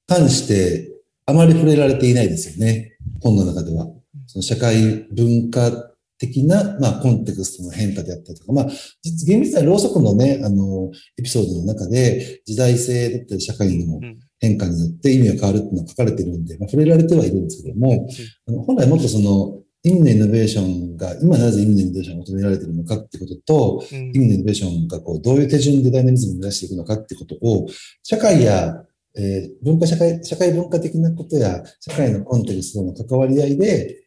[0.08, 0.92] 関して
[1.26, 2.98] あまり触れられていないですよね。
[3.22, 3.88] 本の中では。
[4.26, 5.72] その社会文化
[6.20, 8.68] 的な、まあ、コンテクストの変化であったりとか、まあ、
[9.04, 14.00] 実厳密なろうそくのね、あの、エピソードの中で、時代性だったり社会の
[14.40, 18.08] 変化によって意味が変わるっていうのが書かれてるんで、まあ、触れられてはいるんですけども、
[18.48, 27.68] あの本来もっとその、意味のイノベーションが、今なぜ意味のイノベーションが求められているのかってことと、意味のイノベーションがこう、どういう手順でダイナミズムを目指していくのかってことを、
[28.04, 28.84] 社会や、
[29.16, 34.07] えー文化社会、社会文化的なことや、社会のコンテクストの関わり合いで、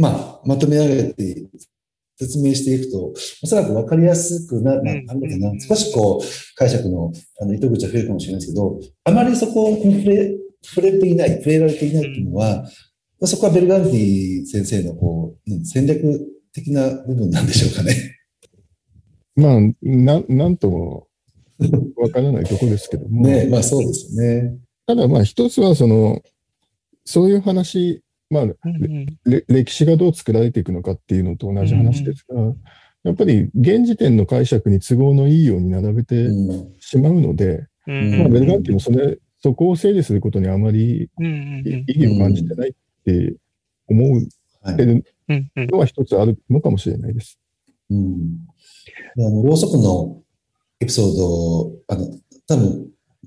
[0.00, 1.44] まあ、まとめ上げて、
[2.18, 5.50] 説明していくと、おそらくわかりやすくな、なうんなるのかな。
[5.50, 12.66] うん少しこう、解釈の、あの、糸口は増えるかもしれないですけど、あまりそこに触れ、触れていない、触れられていないっていうのは、
[13.24, 16.00] そこはベルガンディ先生のこう、うん戦略
[16.54, 18.16] 的な部分なんでしょうかね。
[19.36, 21.08] まあ、ななんとも
[21.96, 24.56] わからないところですけども、ねまあそうですよね。
[24.86, 26.22] ただまあ一つはその、
[27.04, 28.46] そういう話、まあ、
[29.26, 32.54] れ歴史がどう作られていくのかっていうのと同じ話ですが、
[33.02, 36.72] やっぱり現時点の解釈に都合のいいように並べてうん。
[36.78, 38.18] しまうので、ん。
[38.18, 42.72] まあ、ベルガンティもそれ、そこを整理することにあまり意義を感じてないっ
[43.04, 43.34] て
[43.88, 44.14] 思
[44.62, 44.74] はい。
[44.74, 45.04] ってる
[45.56, 47.38] のは一つあるのかもしれないです。
[47.90, 48.36] うん。
[49.16, 50.22] であの、ろうそくの
[50.80, 52.16] エピソード、あの、
[52.46, 52.86] 多分、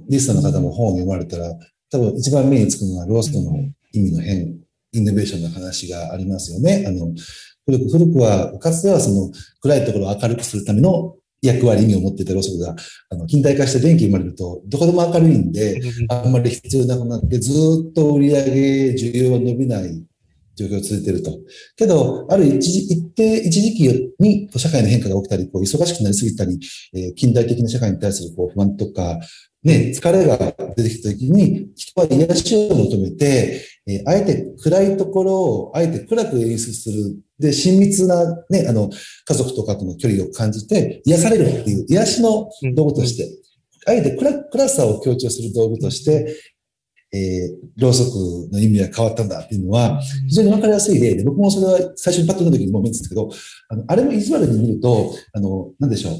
[0.09, 1.51] リスナーの方も本を読まれたら、
[1.91, 3.57] 多分一番目につくのはろうそくの
[3.91, 4.62] 意味の変、
[4.93, 6.85] イノベーションの話がありますよね。
[6.87, 7.13] あの、
[7.65, 9.31] 古く、古くは、かつてはその
[9.61, 12.75] 暗いところを明るくするための役割、意味を持っていたろうそくが、
[13.09, 20.03] あの、近代化して電気生まれると、どこでも明るいんで、あんまり必要なくなって、ずーっと売り上げ、需要が伸びない
[20.55, 21.37] 状況が続いていると。
[21.75, 26.59] けど、ある一時、一定、一時期に社会の変化が起きたり、こう忙しくなりすぎたり、
[26.93, 29.19] えー近代的な社会に対するこう不満とか、
[29.63, 30.37] ね、疲れが
[30.75, 37.17] 出てきたときに、人は癒しを求めて、えーあえて暗いところを、あえて暗く演出する。
[37.39, 38.89] で、親密なね、あの、
[39.25, 43.29] 家族とかとの距離を感じて、癒されるっていう、癒しの道具として、
[43.85, 46.33] あえて暗暗さを強調する道具として、
[47.13, 53.29] えー、ろうそくの意味が変わったんだっていうのは、非常にわかりやすい例で、僕もそれは最初にパッと見た時にもう見てたんですけど、
[53.69, 56.13] あの、あれも意地悪に見ると、あの、なんでしょう。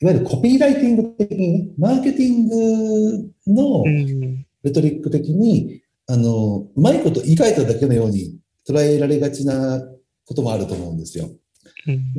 [0.00, 3.84] いわゆるコピーライティング的に、マーケティングの
[4.62, 8.38] レトリック的に、あの、うまいこと言い換えただけのように
[8.68, 9.82] 捉えられがちな
[10.24, 11.28] こともあると思うんですよ。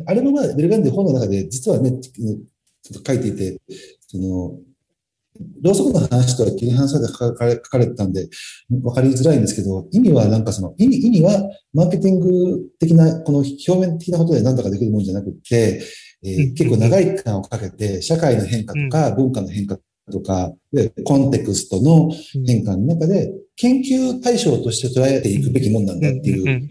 [0.08, 3.62] あれもまあ、ベルガンディ本の中で実はね、ちょっと書いていて、
[4.08, 4.58] その、
[5.62, 8.28] ろうそくの話とは切り離されて書かれてたんで、
[8.84, 15.82] わかりづらいんですけど、意味はなんかその、意味、意味はマーケティング的な、この表面的なことで何だかできるもんじゃなくって、
[16.24, 20.52] えー結構長い期間をかけて、社会の変化とか文化の変化ととか、
[21.06, 22.12] コンテクストの
[22.46, 26.70] 変化の中で、研究対象として捉えていくべきもんなんだっていううん。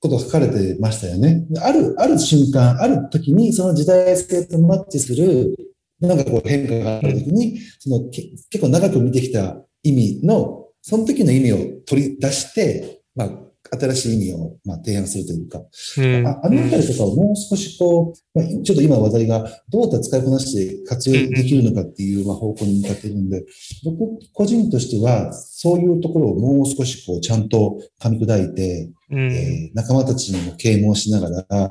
[0.00, 1.46] ことが書かれてましたよね。
[1.62, 5.56] ある、ある瞬間、ある時に、その時代性とマッチする、
[6.00, 13.30] なんかこう変化がある時に、そのけ結構長く見てきた意味の、その時の意味を取り出して、まあ、
[13.72, 16.26] 新しい意味を、まあ、提案するというか、うん。
[16.26, 23.44] ああのあたりとかをもう少しこう、まあ、ちょっと今話題がどうやったら使いこなして活用できるのかっていうまあ方向に向かっているんで、
[23.84, 29.32] 僕個人としてはそういうところをもう少しこうちゃんと噛み砕いて、うん。
[29.32, 31.68] えー仲間たちにも啓蒙しながら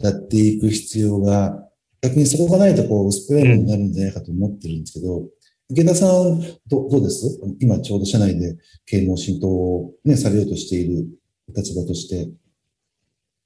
[0.00, 1.64] やっていく必要が、
[2.02, 5.24] 逆にそこがないとこう薄っぺらいものになるんじゃないかと思ってるんですけど、
[5.70, 7.40] 池田さん、どどうです？
[7.60, 11.06] 今ちょうど社内で啓蒙浸透を、ね、されようとしている
[11.48, 12.30] 立場として。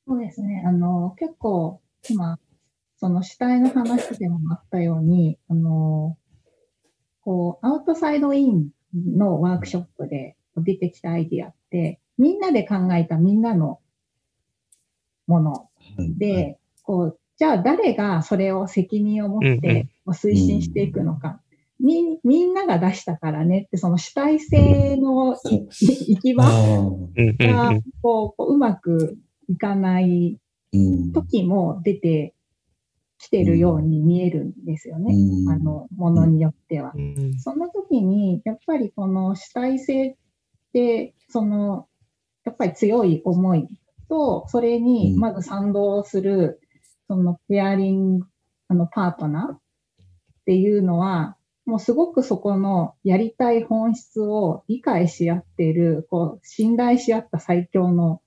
[0.06, 0.64] そうですね。
[0.66, 2.38] あの、結構、今、
[2.96, 6.16] その主体の話でもあったように、あの、
[7.22, 13.80] こう、アウトサイドインのワークショップで出てきたアイディアって、みんなで考えたみんなの
[15.26, 21.40] ものうんで、こう、じゃあ誰がそれを責任を持って推進していくのか。
[21.82, 25.66] み、みんなが出したからねって、その主体性のい
[26.14, 29.18] 行き場がうん、こう、こううまく
[29.48, 30.38] いかない
[30.72, 31.12] うん。
[31.12, 32.34] 時も出て
[33.18, 35.14] きてるように見えるんですよね。
[35.14, 36.92] うんあ、の、ものによっては。
[36.94, 40.14] うんその時に、やっぱりこの主体性っ
[40.72, 41.88] て、その、
[42.44, 43.68] やっぱり強い思い
[44.08, 46.60] と、それにうんまず賛同する、
[47.06, 48.26] そのペアリング、
[48.68, 49.60] あの、パートナーっ
[50.46, 58.20] ていうのは、もうすごくそこのやりたい本質を理解し合っている、こう、信頼し合った最強の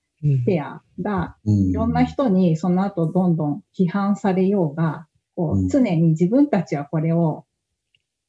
[0.45, 7.45] ペアが、いいろんな人にその後どんどん批判されようが、こう常に自分たちはこれを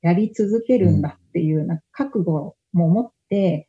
[0.03, 3.69] やり続けるんだっていうなんか覚悟も持って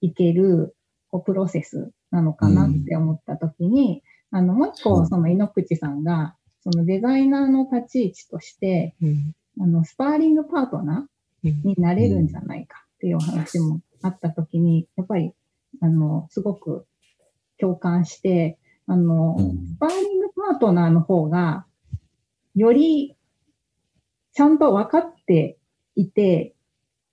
[0.00, 0.74] いける
[1.10, 11.62] こうプロセスなのかなって思ったときに、あの、もう一うん個その井ノ口さんが、そのデザイナーの立ち位置として、うんあの、スパーリングパートナーうん。
[11.62, 15.32] になれるんじゃないかっていうお話もあったときに、やっぱり、
[15.80, 16.86] あの、すごく
[17.58, 19.66] 共感して、あの、うん。
[19.66, 21.66] スパーリングパートナーの方が、
[22.54, 23.16] より、
[24.32, 25.58] ちゃんと分かって
[25.94, 26.54] いて、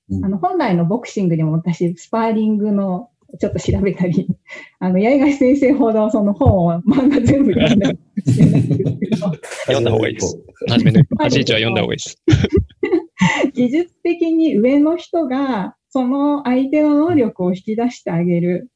[0.10, 0.26] うん。
[0.26, 4.28] あの、本来のボクシングでも私、スパーリングの、ちょっと調べたり、
[4.80, 9.18] あの、八重樫先生ほどその本を、漫画全部読んだりしてないんですけど、
[9.66, 10.44] 読んだ方がいいです。
[10.68, 12.24] 初めの一歩、8日は読んだ方がいいです。
[13.54, 18.70] 技術的に上の人が、その相手の能力を引き出してあげる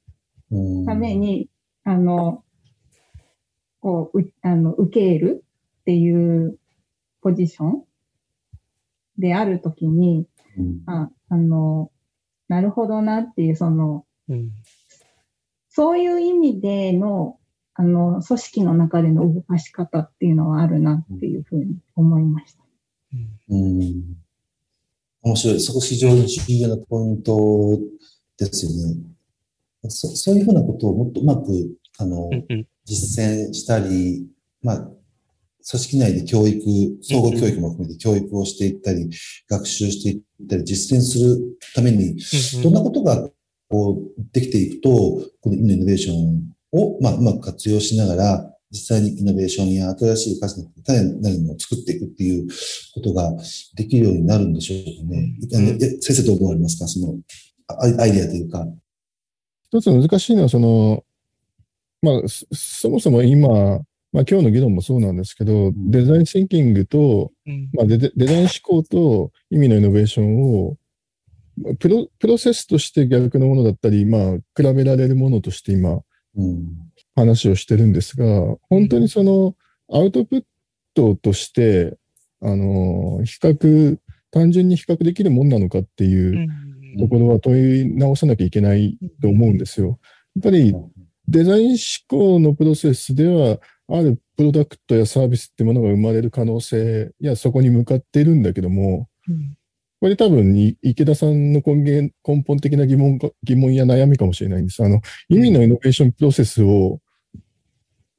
[0.51, 1.49] うんため、に、
[1.83, 2.43] あの、
[3.79, 5.43] こう、うあの、受ける
[5.81, 6.57] っていう
[7.21, 7.83] ポジション
[9.17, 10.27] であるときに、
[10.57, 11.91] うんああの、
[12.47, 14.49] なるほどなっていう、その、うん
[15.69, 17.37] そういう意味での、
[17.73, 22.63] あの、組織の中での動かし方っていうのはあるなっていうふうに思いました。
[23.49, 24.03] うんうん
[25.21, 25.59] 面白い。
[25.59, 27.77] そこ非常に重要なポイント
[28.37, 29.01] ですよね。
[29.89, 34.27] そそういうふうなことをもっとうまく、あの、うんうん実践したり、
[34.61, 34.95] まあ、組
[35.63, 36.61] 織内で教育、
[37.01, 39.09] 総合教育も含めて教育をしていったり、
[39.49, 42.15] 学習していったり、実践するために、
[42.61, 43.27] どんなことが
[43.69, 44.89] こうできていくと、
[45.41, 52.47] このイノベーションを、まあ、うまく活用しながら、実際にイノベーションや新しい価値の種なるものを作っていくっていう
[52.93, 53.31] ことが
[53.75, 55.35] できるようになるんでしょうかね。
[55.51, 56.87] うんえ先生どう思われますか？
[56.87, 57.15] その
[57.67, 58.67] あアイアイデアというか。
[59.71, 61.03] 一つ難しいのは、その、
[62.01, 63.47] まあ、そそもそも今、
[64.11, 70.77] まあ今日の議論もそうなんですけど、んデザインシンキングと、うんまあデザデザイン思考と意味のイノベーションを、まあ
[71.79, 76.01] プロプロセスとして逆のものだったり、まあ比べられるものとして今
[76.37, 76.91] うん。
[77.15, 78.25] 話をしてるんですが、
[78.69, 79.55] 本当にその
[79.91, 80.43] アウトプッ
[80.93, 81.97] トとして、
[82.41, 83.97] あの、比較、
[84.31, 86.47] 単純に比較できるもんなのかっていう
[86.95, 89.99] うところは問い直さなきゃいけないと思うんですよ。
[90.35, 90.75] やっぱり
[91.27, 91.77] デザイン思
[92.07, 99.55] 考のプロセスでは、あるプロダクトやサービスってものが生まれる可能性やそこに向かっているんだけども、うん
[100.01, 104.83] これ多分い池田さんの根源根本的な疑問か疑問や悩みかもしれないんです。
[104.83, 106.99] あの、意味のイノベーションプロセスを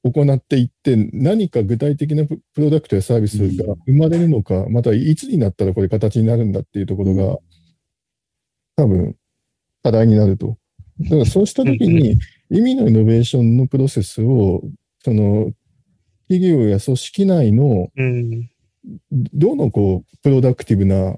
[0.03, 7.39] 行っていって、何か具体的なププロダクトやサービスが生まれるのか、またいつになったらこれ形になるんだっていうところが、
[8.77, 9.17] 多分
[9.83, 10.59] 課題になると。
[11.01, 12.19] だからそうしたときに、
[12.51, 14.63] 意味のイノベーションのプロセスを、
[15.05, 15.53] その、
[16.29, 18.51] 企業や組織内のうん。
[19.13, 21.17] どのこう、プロダクティブな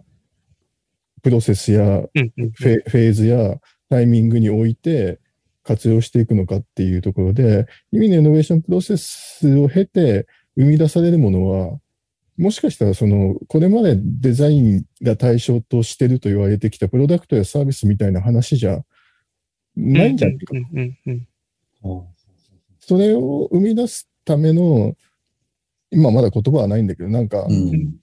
[1.23, 3.57] プロセスやフェーズや
[3.89, 5.19] タイミングにおいて
[5.63, 10.27] 活用していくのかっていうところで、意味のイノベーションプロセスを経て
[10.57, 11.79] 生み出されるものは、
[12.39, 18.81] もしかしたらその、これまでデザインが対象としてると言われてきたプロダクトやサービスみたいな話じゃ
[19.77, 20.55] ないんじゃないか。
[20.55, 21.29] うんうんうん
[22.81, 24.97] それを生み出すための、
[25.91, 27.97] 今まだ言葉はないんだけど、なんか、うん。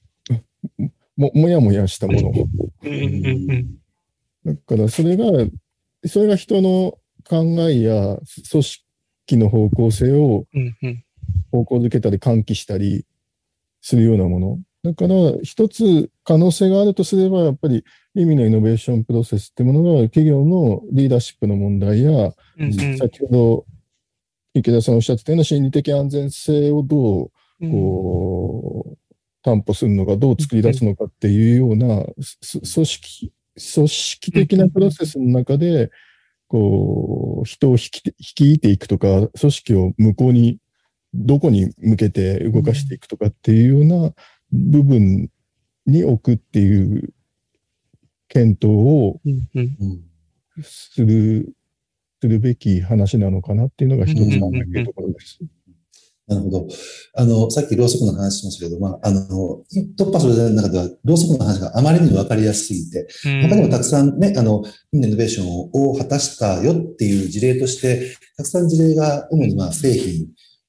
[1.17, 2.31] も、もやもやしたもの。
[4.45, 5.25] だからそれが、
[6.05, 6.97] それが人の
[7.27, 8.17] 考えや
[8.51, 10.45] 組織の方向性を
[11.51, 13.05] 方向づけたり喚起したり
[13.81, 14.59] するようなもの。
[14.83, 17.83] だから一つ可能性があるとすれば、やっぱり
[18.13, 22.31] 意味のイノベーションプロセスってものが企業のリーダーシップの問題や、
[22.99, 23.65] 先ほど
[24.53, 27.31] 池田さんおっしゃってたような心理的安全性をどう
[27.71, 28.97] こう、
[29.45, 33.31] 担保するのか、どう作り出すのかっていうような、す組織、
[33.75, 35.91] 組織的なプロセスの中で、
[36.47, 40.57] こう、人を引き、率いていくとか、組織を向こうに、
[41.13, 44.13] どこに向けて動かしていくとかっていうような
[44.51, 45.29] 部分
[45.85, 47.13] に置くっていう
[48.27, 49.21] 検討を
[50.63, 51.53] する、
[52.19, 55.39] するべき話なのかなっていうのが一つなんだけいうところです。
[56.27, 56.67] なるほど。
[57.13, 59.63] あの、さっきろうそくの話しましたけど、まあ、あの、
[59.97, 63.07] 突破する中では、ろうそくの話があまりにも分かりやすすぎて、
[63.47, 70.27] 他にもたくさんね、あの、イノベーションを果たしたよっていう事例として、たくさん事例が主にまあ製品、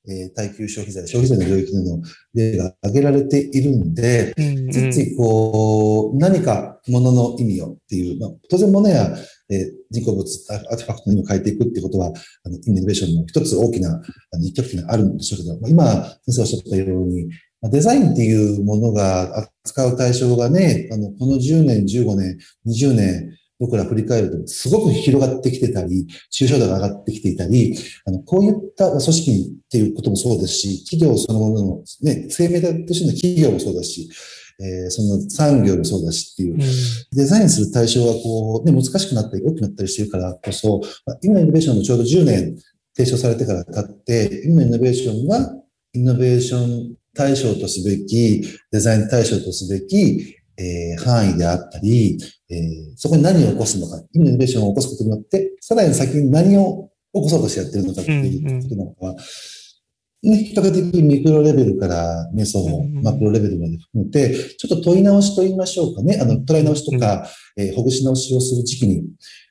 [0.09, 2.03] えー耐久消費財、消費財の領域での
[2.35, 9.17] 例が挙げられているんで、うんついついこう、何か物の意味をっていう、まあ、当然物や、
[9.51, 14.03] えー人工物、アーティファクトの意味を変えていくっていうことは、あの、イノベーションの一つ大きな、
[14.33, 17.27] あの、一極点があるんでしょうけど、まあ、今、先生おっしゃったように、
[17.63, 34.11] まあデザインっていうものが扱う対象がね、あの、この10年、15年、20年、僕ら振り返ると、すごく広がってきてたり、抽象度が上がってきていたり、あの、こういった組織っていうこともそうですし、企業そのものの、ね、生命体としての企業もそうだし、
[34.61, 36.59] えーその産業もそうだしっていう、
[37.13, 42.57] デザインする対象がこう、ね、難しくなったり、大きくなったりしているからこそ、まあ今のイノベーションのちょうど10年
[42.97, 45.55] 提唱されてから経って、今のイノベーションは、
[45.93, 52.19] イノベーション対象とすべき、デザイン対象とすべき、えー範囲であったり、
[52.49, 59.07] えーそこに何を起こすのか、今のイノベーションを起こすことによって、さらに先に何を起こそうとしてやってるのかっていうことなのか。
[59.07, 59.17] は、
[60.29, 67.27] ね、比較的ミクロレベルからメソうんうんマクロレベルまで含めて、ちょっと問い直しと言いましょうかね、あの、捉え直しとか、
[67.57, 69.05] えーほぐし直しをする時期に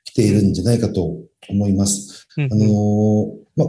[0.04, 1.16] 来ているんじゃないかと
[1.48, 2.26] 思います。
[2.36, 3.64] うんあのーま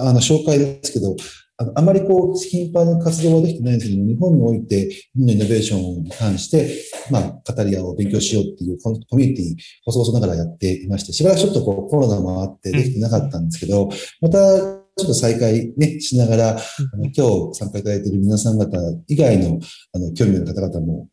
[0.00, 1.14] あ、あの、紹介ですけど、
[1.58, 6.74] あのあまりこう、頻繁に活動はできてないんですけども、日本において、イノベーションに関して、
[7.10, 13.90] まあ、語り合おう、勉強しようっていうコミュニティ、細々ながらやっていまして、しばらくちょっとこう、コロナもあってできてなかったんですけど、
[14.20, 18.76] また、ちょっと再開ね、しながら、あの今日参加いただいている皆さん方
[19.08, 19.58] 以外の、
[19.94, 21.08] あの、興味のある方々も、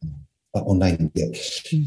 [0.54, 1.32] オンラインで、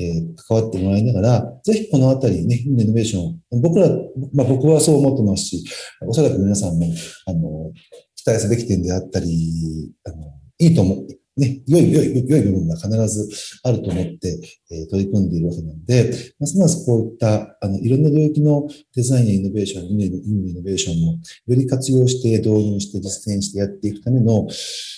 [0.00, 3.88] えー関わってもらいながら、ぜひこのあたりね、イノベーション、僕ら、
[4.32, 5.64] まあ僕はそう思ってますし、
[6.06, 6.86] おそらく皆さんも、
[7.26, 7.72] あの、
[8.16, 10.16] 期待すべき点であったり、あの、
[10.58, 11.06] いいと思う、
[11.36, 13.28] ね、良い、良い、良い部分が必ず
[13.64, 14.38] あると思って、
[14.70, 21.18] えー取り組んでいるわけなので、ますますこういった、あの、いろんな領域のデザインやイノベーション、イノベーションも、よ
[21.48, 24.46] り活用して、導入して、実践してやっていくための、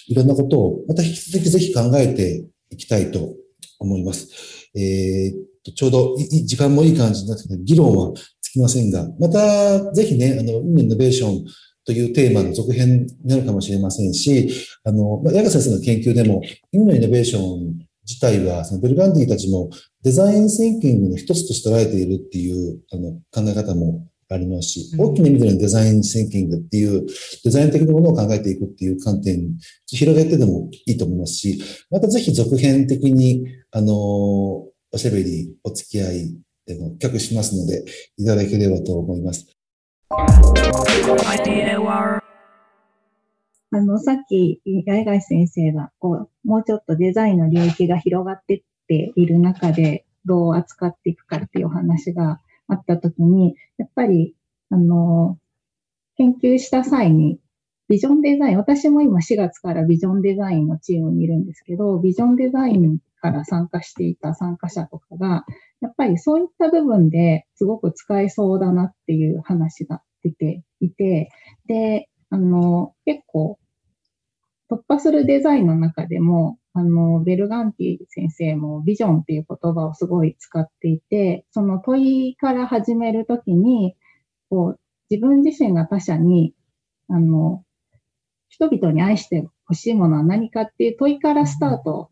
[0.09, 3.35] いろんなことを、また引き続きぜひ考えていきたいと
[3.79, 4.29] 思います。
[4.75, 11.45] えーっと、ちょうどいい時間もいい感じになってきて、議論はつきませんが、また、ぜひね、あの、イノベーション
[11.85, 14.51] というテーマの続編になるかもしれませんし、
[14.85, 16.43] あの、まあ、矢賀先生の研究でも、
[16.73, 19.71] 今のイノベーション自体は、そのベルガンディたちも
[20.03, 27.07] デザインシンキングの一つとして捉えているっていう、あの、考え方もありますし、大きな意味でのデザインシンキングっていう、
[27.45, 29.57] デザイン的なものを考えていくっていう観点、
[29.87, 36.35] 広げてでもいいと思いますし、またぜひ続編的に、あの、おしゃべり、お付き合い、
[36.67, 37.85] でも企画しますので、
[38.17, 39.54] いただければと思います。
[43.73, 54.35] あの、さっき、八重貝先生が、こう、もうちょっとデザインの領域が広がってっている中で、どう扱っていくかっていうお話があったときに、やっぱり、
[54.71, 55.39] あの、
[56.17, 57.41] 研究した際に、
[57.89, 65.47] ビジョンデザイン、私も今4月からビジョンデザインのチームにいるんですけど、ビジョンデザインから参加していた参加者とかが、
[65.81, 71.31] やっぱりそういった部分ですごく使えそうだなっていう話が出ていて、
[71.67, 73.59] で、あの、結構、
[74.71, 83.97] 突破するデザインの中でも、あの、ベルガンティ先生もビジョンっていう言葉をすごい使っていて、その問いから始めるときに、
[84.51, 86.55] こう、自分自身が他者に、
[87.09, 87.65] あの、
[88.49, 92.11] 人々に愛してほしいものは何かっていう問いからスタート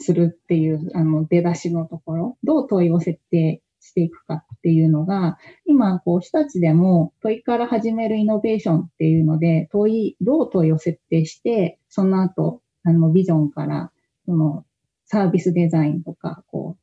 [0.00, 13.92] するっていう、あの、出だしのところ、どう問いを設定していくかっていうのが、今、こう、日立でも問いから始めるイノベーションっていうので、問い、どう問いを設定して、その後、あの、ビジョンから、
[14.24, 14.64] その、
[15.04, 16.76] サービスデザインとか、こ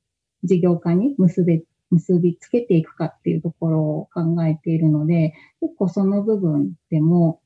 [0.44, 7.42] う、事業化に結び、結びつけていくかっていうところを考えているので、結構その部分でも、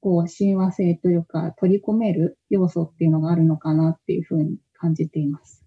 [0.00, 5.62] こう、親和性というか、取り込める要素っていうのがあるのかなっていうふうに感じています。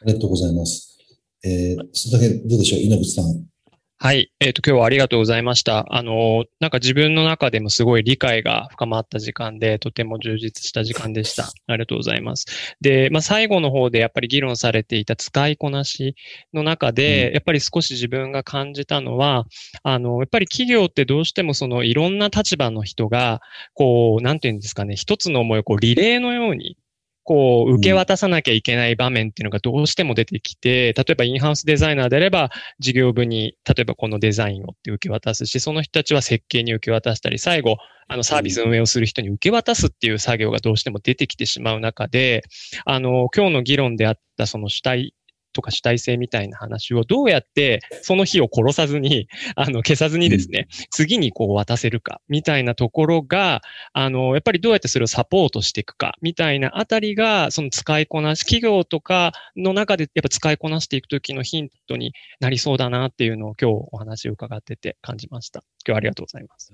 [0.00, 0.98] ありがとうございます。
[1.44, 3.52] えー、それだけどうでしょう、稲口さん。
[3.98, 4.32] はい。
[4.40, 5.86] えっ、ー、と、今日はありがとうございました。
[5.90, 11.44] あの、なんか自分の中でもすごい理解が深まった時間で、とても充実した時間でした。
[11.68, 12.46] ありがとうございます。
[12.80, 16.16] で、まあ、最後の方でやっぱり議論されていた使いこなし
[16.52, 19.46] の中で、うん、やっぱり少し自分が感じたのは、
[19.84, 23.40] あの、やっぱり企業ってどうしてもそのいろんな立場の人が、
[23.74, 26.76] こう、なんていうんですかね、一つの思いをこうリレーのように
[27.24, 37.76] こう、受け渡さなきゃいけない場面っていうのがどうしても出てきて、例えばインハウスデザイナーであれば、事業部に、例えばこのデザインをって受け渡すし、その人たちは設計に受け渡したり、最後、
[38.08, 42.42] あのサービス運営をする人に受け渡すっていう作業がどうしても出てきてしまう中で、
[42.84, 45.14] あの、今日の議論であったその主体
[45.52, 53.60] とか主体性みたいな話をどうやってその日を殺さずに、あの、消さずにですね、うん、次にこう渡せるか、みたいなところが、
[53.92, 65.60] あの、やっぱりどうやってそれをサポートしていくか、みたいなあたりが、その使いこなし、企業とかの中でやっぱ使いこなしていくときのヒントになりそうだなっていうのを今日お話を伺ってて感じました。
[65.86, 66.72] 今日はありがとうございます。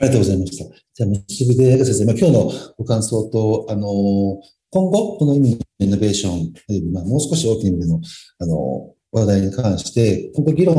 [0.00, 0.64] ありがとうございました。
[0.94, 4.40] じゃあ、結びで、先生、まあ、今日のご感想と、あの
[4.72, 8.00] 今後、この意味のイノベーション、まあ、もう少し大きな意味での、
[8.38, 10.76] あの、話題に関して、今後議論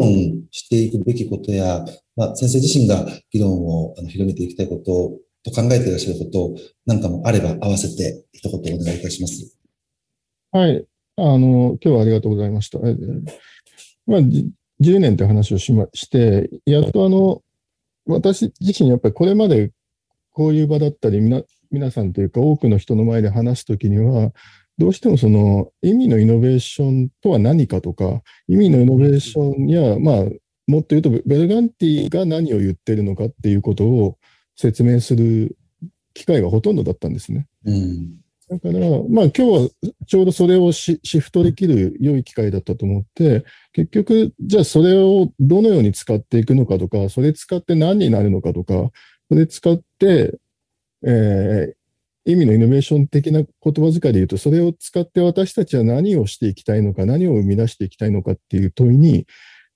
[0.51, 1.85] していくべきことや、
[2.15, 6.55] まあ、先生自身が議論を広めていきたいことと考えていらっしゃること
[6.85, 9.57] なんかもあれば、合わせて一言お願いいたします。
[10.51, 10.85] はい。
[11.17, 12.79] あの、今日はありがとうございました。
[14.07, 17.41] まあ、10年って話をしまして、やっとあの、
[18.05, 19.71] 私自身やっぱりこれまで
[20.31, 21.19] こういう場だったり、
[21.71, 24.31] 皆さんというか多くの人の前で話すときには、
[24.77, 30.25] どうしてもその意味のイノベーションとは何かとか、意味のイノベーションや、まあ、
[30.67, 34.17] もっと言うと、ベルガンティが何を言ってるのかっていうことを
[34.55, 35.57] 説明する
[36.13, 37.47] 機会がほとんどだったんですね。
[37.65, 38.17] うん、
[38.49, 38.79] だから、
[39.09, 39.69] まあ今日は
[40.07, 48.91] ちょうどそれをシフトできる良い機会だったと思って、結局、じゃあそれをどのように使っていくのかとか、それ使って何になるのかとか、
[49.29, 50.37] それ使って
[51.05, 59.27] えー、意味のイノベーション的な言葉遣いで言うと、それを使って私たちは何をしていきたいのか、何を生み出していきたいのかっていう問いに、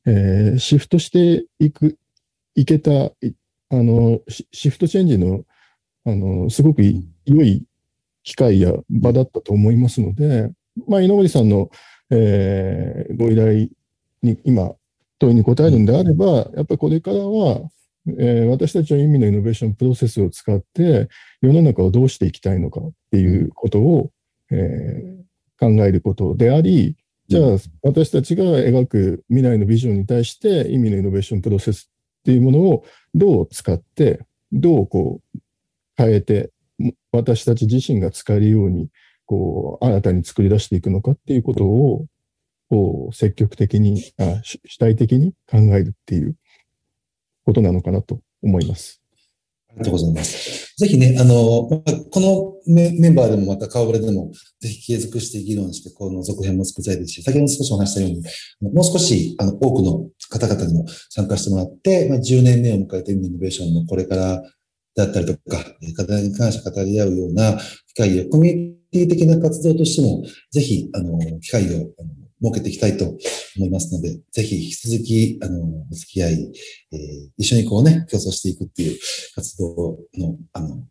[0.06, 1.98] えー、シフトしていく、
[2.56, 3.12] いけた、あ
[3.72, 4.22] の、
[4.52, 5.44] シフトチェンジの、
[6.06, 7.64] あの、すごく良い
[8.24, 10.52] 機会や場だったと思いますので、
[10.88, 11.70] まあ、井上さんの、
[12.12, 13.70] えー、ご依頼
[14.22, 14.76] に今、
[15.18, 17.70] 問いに答えるんであれば、やっぱりこれからは、
[18.08, 21.10] えー、私たちは意味のイノベーションプロセスを使って
[21.42, 24.12] 世の中をどうしていきたいのかっていうことを、
[24.52, 26.96] えー、考えることであり、
[27.28, 31.90] じゃあ私たちが描く未来のビジョンに対して意味のイノベーションプロセス
[32.22, 34.20] っていうものをどう使って、
[34.52, 35.40] どうこう
[35.98, 36.52] 変えて、
[37.12, 38.90] 私たち自身が使えるように、
[39.26, 42.06] こう、新たに作り出していくのかっていうことを、
[42.70, 46.36] こう、積極的に、あ主体的に考えるっていう
[47.46, 49.02] ことなのかなと思います。
[49.70, 50.74] ありがとうございます。
[50.78, 51.84] ぜひね、あの、こ
[52.18, 58.24] のメンバーでもまた顔ぶれでも、ぜひ継続して議論して、この続編も作りたいですし、先ほど少しお話したように、
[58.74, 64.42] もう少し、あの、多くの方々にも参加してもらって、まあ、10年目を迎えてイノベーションのこれから
[64.96, 65.64] だったりとか、
[65.96, 67.58] 課題に関して語り合うような
[67.88, 73.06] 機会を、コミュニティ的な活動としても、ぜひ、あの、機会を、あの設けていきたいと
[73.58, 76.52] 思いますので、ぜひ引き続き、あの、お付き合い、
[76.92, 79.00] えー、一緒にこうね、競争していくっていう
[79.36, 80.84] 活動の、あの、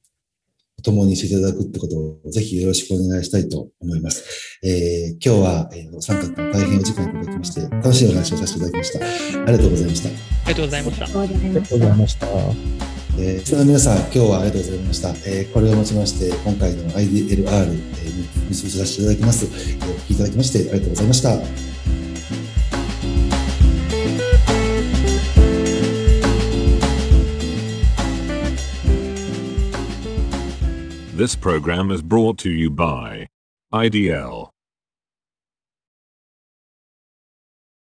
[0.83, 4.59] 共にしていただくってことをぜひよろしくお願いしたいと思います。
[4.63, 9.05] えー、今日は、えー、お三方大変お時間いただきまして、楽しいお話をさせていただきました。
[9.05, 10.09] ありがとうございました。
[10.09, 11.21] ありがとうございました。
[11.21, 12.94] ありがとうございました。
[13.17, 15.11] えー、その皆さん、今日はありがとうございました。
[15.11, 19.45] えー、これをもちまして、今回の IDLR、えー、見通しさせていただきます。
[19.45, 21.75] えー、お聞きいただきましてありがとうございました。
[31.17, 33.29] This program is brought to you by
[33.73, 34.54] IDL